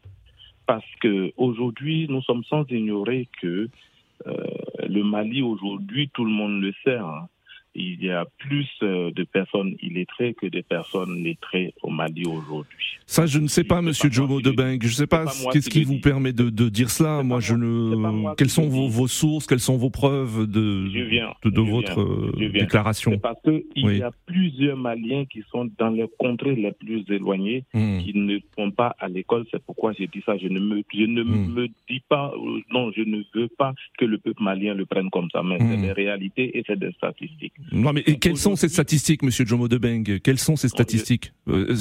Parce 0.65 0.86
que 1.00 1.32
aujourd'hui, 1.38 2.08
nous 2.10 2.22
sommes 2.22 2.43
sans 2.43 2.65
ignorer 2.70 3.28
que 3.41 3.70
euh, 4.26 4.34
le 4.88 5.04
Mali 5.04 5.41
aujourd'hui, 5.41 6.10
tout 6.13 6.26
le 6.26 6.32
monde 6.32 6.62
le 6.62 6.74
sait, 6.84 6.98
hein, 6.98 7.30
il 7.78 8.04
y 8.04 8.12
a 8.12 8.26
plus 8.40 8.68
euh, 8.82 9.12
de 9.12 9.24
personnes 9.24 9.76
illettrées 9.82 10.34
que 10.34 10.48
de 10.48 10.62
personnes 10.62 11.24
lettrées 11.24 11.74
au 11.84 11.90
Mali 11.90 12.26
aujourd'hui. 12.26 12.98
Ça, 13.06 13.26
je 13.26 13.40
ne 13.40 13.48
sais 13.48 13.63
pas, 13.63 13.82
Monsieur 13.82 14.12
Jomo 14.12 14.42
Debeng. 14.42 14.80
Je 14.82 14.88
ne 14.88 14.92
sais 14.92 15.08
pas 15.08 15.26
qu'est-ce 15.54 15.70
qui 15.70 15.84
vous 15.84 16.00
permet 16.00 16.34
de, 16.34 16.50
dire 16.70 16.90
cela. 16.90 17.24
Moi, 17.24 17.40
je 17.40 17.54
ne. 17.54 18.36
Quelles 18.36 18.50
sont 18.50 18.68
vos, 18.68 19.08
sources? 19.08 19.46
Quelles 19.48 19.60
sont 19.60 19.78
vos 19.78 19.90
preuves 19.90 20.48
de, 20.48 20.90
de, 21.46 21.62
votre 21.62 22.02
euh, 22.02 22.52
déclaration? 22.52 23.18
Parce 23.20 23.40
qu'il 23.44 23.98
y 23.98 24.02
a 24.02 24.12
plusieurs 24.26 24.76
Maliens 24.76 25.26
qui 25.26 25.44
sont 25.52 25.70
dans 25.78 25.90
les 25.90 26.08
contrées 26.18 26.56
les 26.56 26.72
plus 26.72 27.06
éloignées, 27.10 27.63
hmm. 27.74 28.00
qui 28.00 28.13
ne 28.16 28.40
vont 28.58 28.72
pas 28.72 28.96
à 29.00 29.08
l'école. 29.08 29.46
C'est 29.52 29.63
pourquoi 29.63 29.94
j'ai 29.94 30.08
dit 30.08 30.24
ça. 30.26 30.36
Je 30.38 30.48
ne 30.48 30.60
me, 30.60 30.82
je 30.94 31.04
ne 31.04 31.24
hmm. 31.24 31.54
me 31.54 31.68
dis 31.90 32.02
pas, 32.10 32.34
euh, 32.36 32.60
non, 32.72 32.92
je 32.92 33.02
ne 33.02 33.22
veux 33.36 33.48
pas 33.48 33.74
que 33.98 34.06
le 34.06 34.18
peuple 34.18 34.42
malien 34.42 34.74
le 34.74 34.86
prenne 34.86 35.10
comme 35.12 35.30
ça, 35.32 35.44
mais 35.44 35.58
c'est 35.60 35.78
hmm. 35.78 35.82
des 35.82 35.92
réalités 35.92 36.58
et 36.58 36.63
c'est 36.66 36.80
des 36.80 36.92
statistiques. 36.92 37.54
Non, 37.71 37.93
mais 37.93 38.03
quelles 38.03 38.38
sont 38.38 38.56
ces 38.56 38.69
statistiques, 38.69 39.23
Monsieur 39.23 39.45
Jomo 39.45 39.67
Debeng 39.67 40.19
Quelles 40.19 40.39
sont 40.39 40.56
ces 40.56 40.69
statistiques? 40.69 41.34
Euh, 41.47 41.75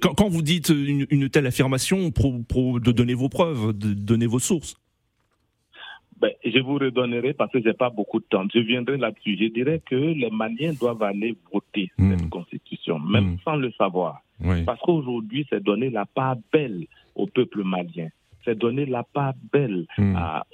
quand, 0.00 0.28
vous 0.28 0.42
dites 0.42 0.68
une, 0.70 1.28
telle 1.30 1.46
affirmation, 1.46 2.10
pro, 2.10 2.80
de 2.80 2.92
donner 2.92 3.14
vos 3.14 3.28
preuves, 3.28 3.76
de 3.76 3.94
donner 3.94 4.26
vos 4.26 4.38
sources. 4.38 4.76
Ben, 6.20 6.30
je 6.44 6.58
vous 6.60 6.74
redonnerai 6.74 7.32
parce 7.32 7.50
que 7.50 7.60
j'ai 7.60 7.72
pas 7.72 7.90
beaucoup 7.90 8.20
de 8.20 8.24
temps. 8.24 8.44
Je 8.54 8.60
viendrai 8.60 8.96
là-dessus. 8.96 9.36
Je 9.40 9.46
dirais 9.46 9.82
que 9.84 9.96
les 9.96 10.30
Maliens 10.30 10.72
doivent 10.72 11.02
aller 11.02 11.36
voter 11.52 11.90
hmm. 11.98 12.16
cette 12.16 12.28
constitution, 12.28 13.00
même 13.00 13.32
hmm. 13.32 13.38
sans 13.44 13.56
le 13.56 13.72
savoir. 13.72 14.22
Parce 14.66 14.80
qu'aujourd'hui, 14.80 15.46
c'est 15.50 15.62
donner 15.62 15.90
la 15.90 16.04
part 16.04 16.36
belle 16.52 16.86
au 17.14 17.26
peuple 17.26 17.62
malien 17.64 18.08
c'est 18.44 18.58
donner 18.58 18.86
la 18.86 19.02
part 19.02 19.34
belle 19.52 19.86
hmm. 19.98 20.16
à, 20.16 20.44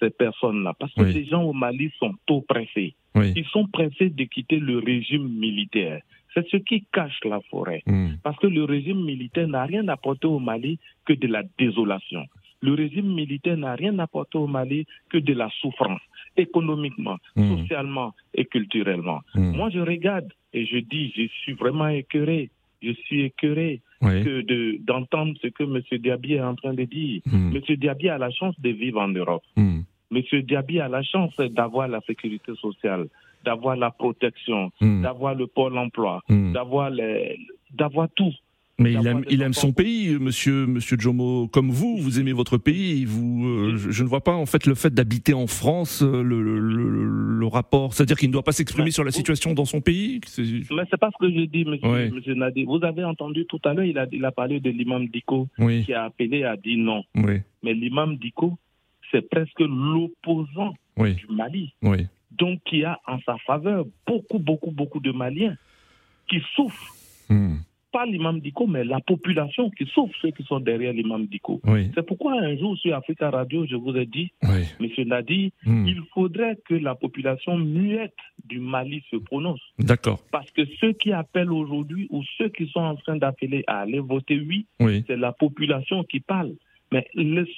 ces 0.00 0.10
personnes-là. 0.10 0.74
Parce 0.78 0.92
que 0.94 1.10
ces 1.12 1.24
gens 1.24 1.42
au 1.42 1.52
Mali 1.52 1.92
sont 1.98 2.14
trop 2.26 2.42
pressés. 2.42 2.94
Ils 3.14 3.46
sont 3.46 3.66
pressés 3.66 4.10
de 4.10 4.24
quitter 4.24 4.58
le 4.58 4.78
régime 4.78 5.28
militaire. 5.28 6.02
C'est 6.34 6.46
ce 6.48 6.58
qui 6.58 6.84
cache 6.92 7.18
la 7.24 7.40
forêt. 7.50 7.82
Hmm. 7.86 8.14
Parce 8.22 8.38
que 8.38 8.46
le 8.46 8.64
régime 8.64 9.02
militaire 9.04 9.48
n'a 9.48 9.64
rien 9.64 9.88
apporté 9.88 10.26
au 10.26 10.38
Mali 10.38 10.78
que 11.06 11.14
de 11.14 11.26
la 11.26 11.42
désolation. 11.58 12.26
Le 12.60 12.74
régime 12.74 13.14
militaire 13.14 13.56
n'a 13.56 13.74
rien 13.74 13.98
apporté 13.98 14.36
au 14.36 14.46
Mali 14.46 14.86
que 15.08 15.18
de 15.18 15.32
la 15.32 15.48
souffrance, 15.60 16.00
économiquement, 16.36 17.16
hmm. 17.36 17.56
socialement 17.56 18.14
et 18.34 18.44
culturellement. 18.44 19.20
Moi, 19.34 19.70
je 19.70 19.78
regarde 19.78 20.30
et 20.52 20.66
je 20.66 20.78
dis, 20.78 21.12
je 21.16 21.26
suis 21.42 21.52
vraiment 21.54 21.88
écœuré. 21.88 22.50
Je 22.82 22.92
suis 22.92 23.22
écœuré 23.22 23.80
que 24.00 24.82
d'entendre 24.84 25.34
ce 25.42 25.48
que 25.48 25.64
M. 25.64 25.80
Diaby 26.00 26.34
est 26.34 26.42
en 26.42 26.54
train 26.54 26.74
de 26.74 26.84
dire. 26.84 27.22
M. 27.32 27.60
Diaby 27.68 28.08
a 28.08 28.18
la 28.18 28.30
chance 28.30 28.58
de 28.60 28.70
vivre 28.70 29.00
en 29.00 29.08
Europe. 29.08 29.42
M. 29.56 30.22
Diaby 30.42 30.80
a 30.80 30.88
la 30.88 31.02
chance 31.02 31.36
d'avoir 31.36 31.88
la 31.88 32.00
sécurité 32.06 32.52
sociale, 32.60 33.08
d'avoir 33.44 33.76
la 33.76 33.90
protection, 33.90 34.70
hmm. 34.80 35.02
d'avoir 35.02 35.34
le 35.34 35.46
pôle 35.46 35.76
emploi, 35.78 36.22
hmm. 36.28 36.52
d'avoir 36.52 36.90
d'avoir 37.72 38.08
tout. 38.14 38.32
Mais 38.78 38.92
il 38.92 39.06
aime, 39.06 39.24
il 39.30 39.40
aime 39.40 39.54
son 39.54 39.72
pays, 39.72 40.18
monsieur, 40.18 40.66
monsieur 40.66 40.98
Jomo, 40.98 41.48
comme 41.48 41.70
vous, 41.70 41.96
vous 41.96 42.20
aimez 42.20 42.32
votre 42.32 42.58
pays. 42.58 43.06
Vous, 43.06 43.46
euh, 43.46 43.76
je, 43.76 44.02
ne 44.02 44.08
vois 44.08 44.22
pas 44.22 44.34
en 44.34 44.44
fait 44.44 44.66
le 44.66 44.74
fait 44.74 44.92
d'habiter 44.92 45.32
en 45.32 45.46
France, 45.46 46.02
euh, 46.02 46.22
le, 46.22 46.42
le, 46.42 47.46
rapport, 47.46 47.94
c'est-à-dire 47.94 48.18
qu'il 48.18 48.28
ne 48.28 48.32
doit 48.32 48.42
pas 48.42 48.52
s'exprimer 48.52 48.90
sur 48.90 49.04
la 49.04 49.12
situation 49.12 49.54
dans 49.54 49.64
son 49.64 49.80
pays? 49.80 50.20
Mais 50.38 50.82
c'est 50.90 50.98
pas 50.98 51.10
ce 51.10 51.26
que 51.26 51.32
je 51.32 51.44
dis, 51.46 51.64
monsieur, 51.64 52.10
monsieur 52.10 52.34
Nadi. 52.34 52.64
Vous 52.64 52.80
avez 52.82 53.04
entendu 53.04 53.46
tout 53.46 53.60
à 53.64 53.72
l'heure, 53.72 53.84
il 53.84 53.96
a, 53.98 54.06
il 54.12 54.24
a 54.24 54.32
parlé 54.32 54.60
de 54.60 54.68
l'imam 54.68 55.06
Diko 55.08 55.48
qui 55.56 55.94
a 55.94 56.04
appelé 56.04 56.44
à 56.44 56.56
dire 56.56 56.78
non. 56.78 57.02
Mais 57.14 57.72
l'imam 57.72 58.16
Diko, 58.16 58.58
c'est 59.10 59.26
presque 59.28 59.60
l'opposant 59.60 60.74
du 60.98 61.26
Mali. 61.30 61.72
Donc, 62.32 62.60
il 62.72 62.80
y 62.80 62.84
a 62.84 63.00
en 63.06 63.18
sa 63.20 63.38
faveur 63.46 63.86
beaucoup, 64.06 64.38
beaucoup, 64.38 64.70
beaucoup 64.70 65.00
de 65.00 65.12
Maliens 65.12 65.56
qui 66.28 66.42
souffrent. 66.54 66.94
Hmm. 67.30 67.56
Pas 67.92 68.04
l'imam 68.04 68.40
Diko, 68.40 68.66
mais 68.66 68.84
la 68.84 69.00
population 69.00 69.70
qui 69.70 69.86
souffre, 69.86 70.14
ceux 70.20 70.30
qui 70.30 70.42
sont 70.44 70.60
derrière 70.60 70.92
l'imam 70.92 71.26
Diko. 71.26 71.60
C'est 71.94 72.06
pourquoi 72.06 72.32
un 72.40 72.56
jour 72.56 72.76
sur 72.78 72.94
Africa 72.94 73.30
Radio, 73.30 73.66
je 73.66 73.76
vous 73.76 73.96
ai 73.96 74.06
dit, 74.06 74.32
Monsieur 74.80 75.04
Nadi, 75.04 75.52
hmm. 75.64 75.86
il 75.86 76.02
faudrait 76.12 76.58
que 76.68 76.74
la 76.74 76.94
population 76.94 77.56
muette 77.56 78.14
du 78.44 78.60
Mali 78.60 79.02
se 79.10 79.16
prononce. 79.16 79.60
D'accord. 79.78 80.20
Parce 80.30 80.50
que 80.50 80.62
ceux 80.80 80.92
qui 80.92 81.12
appellent 81.12 81.52
aujourd'hui 81.52 82.06
ou 82.10 82.22
ceux 82.38 82.48
qui 82.48 82.68
sont 82.68 82.80
en 82.80 82.96
train 82.96 83.16
d'appeler 83.16 83.64
à 83.66 83.80
aller 83.80 84.00
voter 84.00 84.36
oui, 84.80 85.04
c'est 85.06 85.16
la 85.16 85.32
population 85.32 86.04
qui 86.04 86.20
parle. 86.20 86.52
Mais 86.92 87.04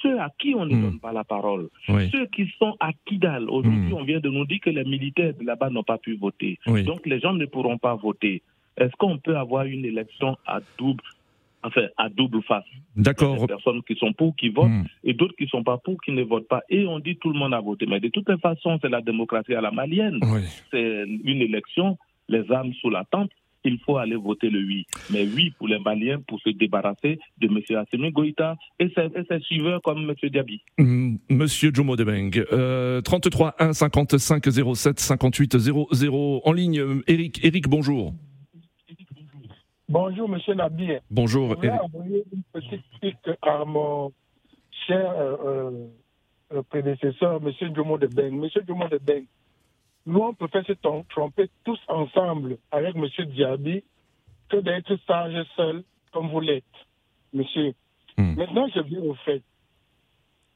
ceux 0.01 0.19
à 0.19 0.31
qui 0.39 0.55
on 0.55 0.65
ne 0.65 0.75
hmm. 0.75 0.81
donne 0.81 0.99
pas 0.99 1.13
la 1.13 1.23
parole, 1.23 1.69
ceux 1.87 2.25
qui 2.27 2.51
sont 2.57 2.75
à 2.79 2.91
Kidal, 3.05 3.49
aujourd'hui, 3.49 3.91
hmm. 3.91 3.97
on 3.97 4.03
vient 4.03 4.19
de 4.19 4.29
nous 4.29 4.45
dire 4.45 4.59
que 4.59 4.69
les 4.69 4.83
militaires 4.83 5.33
de 5.39 5.45
là-bas 5.45 5.69
n'ont 5.69 5.83
pas 5.83 5.97
pu 5.97 6.15
voter. 6.15 6.57
Donc 6.65 7.05
les 7.05 7.19
gens 7.19 7.33
ne 7.33 7.45
pourront 7.45 7.77
pas 7.77 7.95
voter. 7.95 8.41
Est-ce 8.79 8.95
qu'on 8.97 9.17
peut 9.17 9.37
avoir 9.37 9.65
une 9.65 9.85
élection 9.85 10.37
à 10.45 10.59
double 10.77 11.03
enfin 11.63 11.87
à 11.97 12.09
double 12.09 12.41
face? 12.43 12.63
D'accord. 12.95 13.41
Des 13.41 13.47
personnes 13.47 13.83
qui 13.83 13.95
sont 13.95 14.13
pour 14.13 14.35
qui 14.35 14.49
votent 14.49 14.69
hmm. 14.69 14.85
et 15.03 15.13
d'autres 15.13 15.35
qui 15.35 15.47
sont 15.47 15.63
pas 15.63 15.77
pour 15.77 16.01
qui 16.01 16.11
ne 16.11 16.23
votent 16.23 16.47
pas. 16.47 16.61
Et 16.69 16.85
on 16.85 16.99
dit 16.99 17.17
tout 17.17 17.31
le 17.31 17.37
monde 17.37 17.53
a 17.53 17.59
voté. 17.59 17.85
Mais 17.85 17.99
de 17.99 18.07
toute 18.07 18.29
façon, 18.41 18.79
c'est 18.81 18.89
la 18.89 19.01
démocratie 19.01 19.53
à 19.53 19.61
la 19.61 19.71
malienne. 19.71 20.19
C'est 20.71 21.03
une 21.23 21.41
élection, 21.41 21.97
les 22.27 22.49
armes 22.51 22.73
sous 22.81 22.89
la 22.89 23.03
tente 23.05 23.31
il 23.63 23.79
faut 23.85 23.97
aller 23.97 24.15
voter 24.15 24.49
le 24.49 24.59
oui. 24.59 24.85
Mais 25.11 25.27
oui 25.27 25.51
pour 25.57 25.67
les 25.67 25.79
Maliens 25.79 26.21
pour 26.27 26.39
se 26.41 26.49
débarrasser 26.49 27.19
de 27.39 27.47
M. 27.47 27.77
Assimi 27.77 28.11
Goïta 28.11 28.55
et 28.79 28.89
ses, 28.89 29.39
suiveurs 29.41 29.81
comme 29.81 30.09
M. 30.09 30.29
Diaby. 30.29 30.61
Mm, 30.77 31.15
Monsieur 31.29 31.71
Jomo 31.73 31.95
Debeng, 31.95 32.31
euh, 32.51 33.01
33 33.01 33.55
1 33.59 33.73
55 33.73 34.43
07 34.75 34.99
58 34.99 35.57
00 35.57 36.41
en 36.43 36.53
ligne. 36.53 37.01
Eric, 37.07 37.43
Eric, 37.43 37.67
bonjour. 37.67 38.13
Bonjour, 39.89 40.29
Monsieur 40.29 40.53
Nabi. 40.53 40.91
Bonjour. 41.09 41.49
Je 41.49 41.55
voulais 41.55 41.71
envoyer 41.71 42.23
une 42.31 42.43
petite 42.53 42.85
pique 43.01 43.29
à 43.41 43.65
mon 43.65 44.13
cher 44.85 45.11
euh, 45.17 45.87
euh, 46.53 46.61
prédécesseur, 46.69 47.41
Monsieur 47.41 47.73
Jomo 47.73 47.97
Debeng. 47.97 48.31
Monsieur 48.31 48.61
Jomo 48.67 48.87
Debeng, 48.87 49.25
nous, 50.05 50.19
on 50.19 50.33
préfère 50.35 50.63
se 50.67 50.73
tromper 50.73 51.49
tous 51.63 51.79
ensemble 51.87 52.57
avec 52.71 52.95
M. 52.95 53.07
Diaby 53.29 53.83
que 54.49 54.57
d'être 54.57 54.95
sage 55.07 55.43
seul 55.55 55.83
comme 56.13 56.29
vous 56.29 56.39
l'êtes, 56.39 56.63
monsieur. 57.33 57.73
Hmm. 58.15 58.35
Maintenant, 58.35 58.67
je 58.73 58.81
viens 58.81 59.01
au 59.01 59.15
fait. 59.15 59.41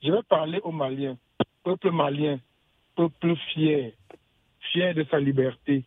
Je 0.04 0.12
vais 0.12 0.24
parler 0.30 0.60
aux 0.64 0.72
Maliens, 0.72 1.18
peuple 1.64 1.90
malien, 1.90 2.40
peuple 2.96 3.36
fier, 3.54 3.94
fier 4.72 4.94
de 4.94 5.04
sa 5.10 5.20
liberté, 5.20 5.86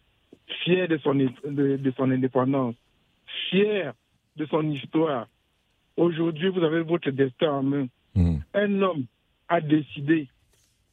fier 0.64 0.88
de 0.88 0.98
son, 0.98 1.14
de, 1.14 1.92
son 1.96 2.10
indépendance, 2.10 2.74
fier 3.50 3.92
de 4.36 4.46
son 4.46 4.70
histoire. 4.70 5.28
Aujourd'hui, 5.96 6.48
vous 6.48 6.62
avez 6.62 6.82
votre 6.82 7.10
destin 7.10 7.50
en 7.50 7.62
main. 7.62 7.86
Hmm. 8.14 8.38
Un 8.54 8.82
homme 8.82 9.04
a 9.48 9.60
décidé 9.60 10.28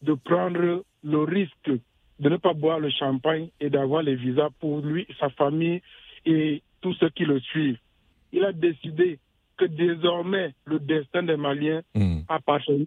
de 0.02 0.14
prendre 0.14 0.84
le 1.04 1.20
risque 1.24 1.72
de 2.20 2.30
ne 2.30 2.38
pas 2.38 2.54
boire 2.54 2.80
le 2.80 2.90
champagne 2.90 3.50
et 3.60 3.70
d'avoir 3.70 4.04
les 4.04 4.16
visas 4.16 4.50
pour 4.60 4.82
lui, 4.82 5.08
sa 5.20 5.30
famille 5.30 5.82
et 6.26 6.62
tous 6.82 6.94
ceux 6.96 7.10
qui 7.10 7.26
le 7.26 7.40
suivent. 7.40 7.80
Il 8.32 8.44
a 8.46 8.54
décidé 8.54 9.20
que 9.58 9.66
désormais 9.66 10.54
le 10.66 10.80
destin 10.80 11.24
des 11.24 11.38
Maliens 11.38 11.82
hmm. 11.96 12.22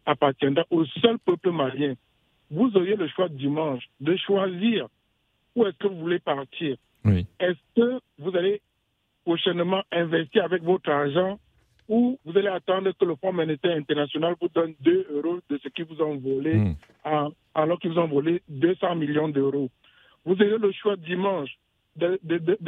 appartiendra 0.04 0.64
au 0.70 0.84
seul 1.00 1.18
peuple 1.18 1.50
malien. 1.50 1.94
Vous 2.50 2.70
auriez 2.76 2.96
le 2.96 3.08
choix 3.08 3.28
dimanche 3.28 3.84
de 4.00 4.16
choisir 4.16 4.88
où 5.54 5.66
est-ce 5.66 5.76
que 5.78 5.88
vous 5.88 5.98
voulez 6.00 6.18
partir. 6.18 6.76
Est-ce 7.38 7.58
que 7.76 8.00
vous 8.18 8.36
allez 8.36 8.60
prochainement 9.26 9.82
investir 9.90 10.44
avec 10.44 10.62
votre 10.62 10.88
argent 10.88 11.38
ou 11.88 12.18
vous 12.24 12.38
allez 12.38 12.48
attendre 12.48 12.92
que 12.98 13.04
le 13.04 13.16
Fonds 13.16 13.32
monétaire 13.32 13.76
international 13.76 14.34
vous 14.40 14.48
donne 14.54 14.74
2 14.80 15.06
euros 15.10 15.40
de 15.50 15.58
ce 15.62 15.68
qu'ils 15.68 15.84
vous 15.84 16.00
ont 16.00 16.16
volé, 16.16 16.54
hmm. 16.54 16.74
alors 17.54 17.78
qu'ils 17.80 17.90
vous 17.90 17.98
ont 17.98 18.08
volé 18.08 18.42
200 18.48 18.94
millions 18.94 19.28
d'euros. 19.28 19.68
Vous 20.24 20.34
avez 20.34 20.58
le 20.58 20.72
choix 20.72 20.96
dimanche 20.96 21.50
de, 21.96 22.18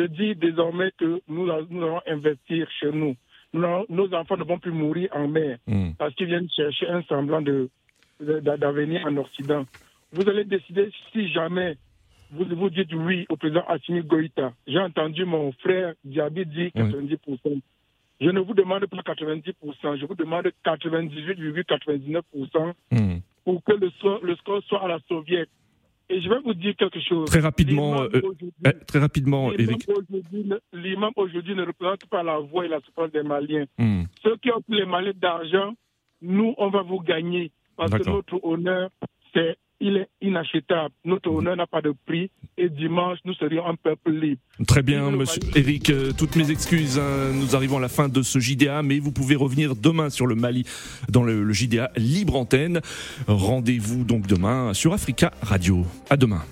dire 0.07 0.35
désormais 0.37 0.90
que 0.99 1.21
nous, 1.29 1.51
allons 1.51 2.01
investir 2.07 2.68
chez 2.81 2.90
nous. 2.90 3.14
nos 3.53 4.14
enfants 4.14 4.37
ne 4.37 4.44
vont 4.44 4.59
plus 4.59 4.73
mourir 4.73 5.11
en 5.12 5.29
mer 5.29 5.59
hmm. 5.66 5.92
parce 5.97 6.14
qu'ils 6.14 6.27
viennent 6.27 6.51
chercher 6.51 6.88
un 6.88 7.03
semblant 7.03 7.42
d'avenir 8.21 9.07
en 9.07 9.16
Occident. 9.16 9.64
Vous 10.12 10.29
allez 10.29 10.44
décider 10.44 10.90
si 11.12 11.29
jamais 11.33 11.77
vous 12.31 12.45
vous 12.45 12.71
dites 12.71 12.93
oui 12.95 13.27
au 13.29 13.37
président 13.37 13.64
Assimi 13.69 14.03
Goïta. 14.03 14.53
J'ai 14.67 14.79
entendu 14.79 15.25
mon 15.25 15.53
frère 15.53 15.95
Diaby 16.05 16.47
dire 16.47 16.71
90%. 16.75 17.61
Je 18.21 18.31
ne 18.31 18.41
vous 18.41 18.55
demande 18.55 18.85
pas 18.87 18.97
90%, 18.99 19.97
je 19.99 20.07
vous 20.07 20.14
demande 20.17 20.51
98,99% 20.64 22.73
hmm. 22.91 23.19
pour 23.45 23.62
que 23.62 23.73
le 23.73 23.91
score, 23.91 24.19
le 24.25 24.35
score 24.37 24.62
soit 24.64 24.83
à 24.85 24.88
la 24.88 24.99
soviète. 25.09 25.49
Et 26.11 26.23
je 26.23 26.29
vais 26.29 26.41
vous 26.43 26.55
dire 26.55 26.75
quelque 26.75 27.01
chose. 27.01 27.29
Très 27.29 27.41
rapidement, 27.41 28.01
euh, 28.03 28.09
euh, 28.67 28.73
très 28.87 28.99
rapidement, 28.99 29.53
Eric. 29.53 29.87
L'imam 30.73 31.12
aujourd'hui 31.17 31.55
ne 31.55 31.67
représente 31.67 32.07
pas 32.07 32.23
la 32.23 32.38
voix 32.38 32.64
et 32.64 32.69
la 32.69 32.81
souffrance 32.81 33.12
des 33.12 33.23
Maliens. 33.23 33.67
Hmm. 33.79 34.05
Ceux 34.23 34.38
qui 34.38 34.51
ont 34.51 34.62
les 34.69 34.87
Maliens 34.87 35.12
d'argent, 35.14 35.75
nous, 36.23 36.55
on 36.57 36.71
va 36.71 36.81
vous 36.83 37.01
gagner. 37.01 37.53
Parce 37.77 37.93
que 37.93 38.09
notre 38.11 38.43
honneur, 38.43 38.88
c'est 39.33 39.57
il 39.81 39.97
est 39.97 40.09
inachetable. 40.21 40.95
Notre 41.05 41.31
honneur 41.31 41.57
n'a 41.57 41.67
pas 41.67 41.81
de 41.81 41.95
prix 42.07 42.31
et 42.57 42.69
dimanche, 42.69 43.19
nous 43.25 43.35
serions 43.35 43.67
un 43.67 43.77
peuple 43.77 44.11
libre. 44.11 44.41
Très 44.67 44.83
bien, 44.83 45.11
monsieur 45.11 45.43
Eric. 45.55 45.91
Euh, 45.91 46.12
toutes 46.17 46.37
mes 46.37 46.51
excuses. 46.51 46.99
Hein. 46.99 47.33
nous 47.35 47.55
arrivons 47.55 47.79
à 47.79 47.81
la 47.81 47.88
fin 47.88 48.09
de 48.09 48.23
ce 48.23 48.38
JDA, 48.38 48.83
mais 48.83 48.99
vous 48.99 49.12
pouvez 49.12 49.37
revenir 49.37 49.77
demain 49.77 50.11
sur 50.11 50.27
le 50.27 50.35
Mali 50.35 50.64
dans 51.09 51.23
le, 51.23 51.45
le 51.45 51.53
JDA 51.53 51.91
Libre 51.97 52.37
Antenne. 52.37 52.81
Rendez-vous 53.27 54.05
donc 54.05 54.27
demain 54.27 54.75
sur 54.75 54.93
Africa 54.93 55.33
Radio. 55.43 55.85
À 56.11 56.17
demain. 56.17 56.43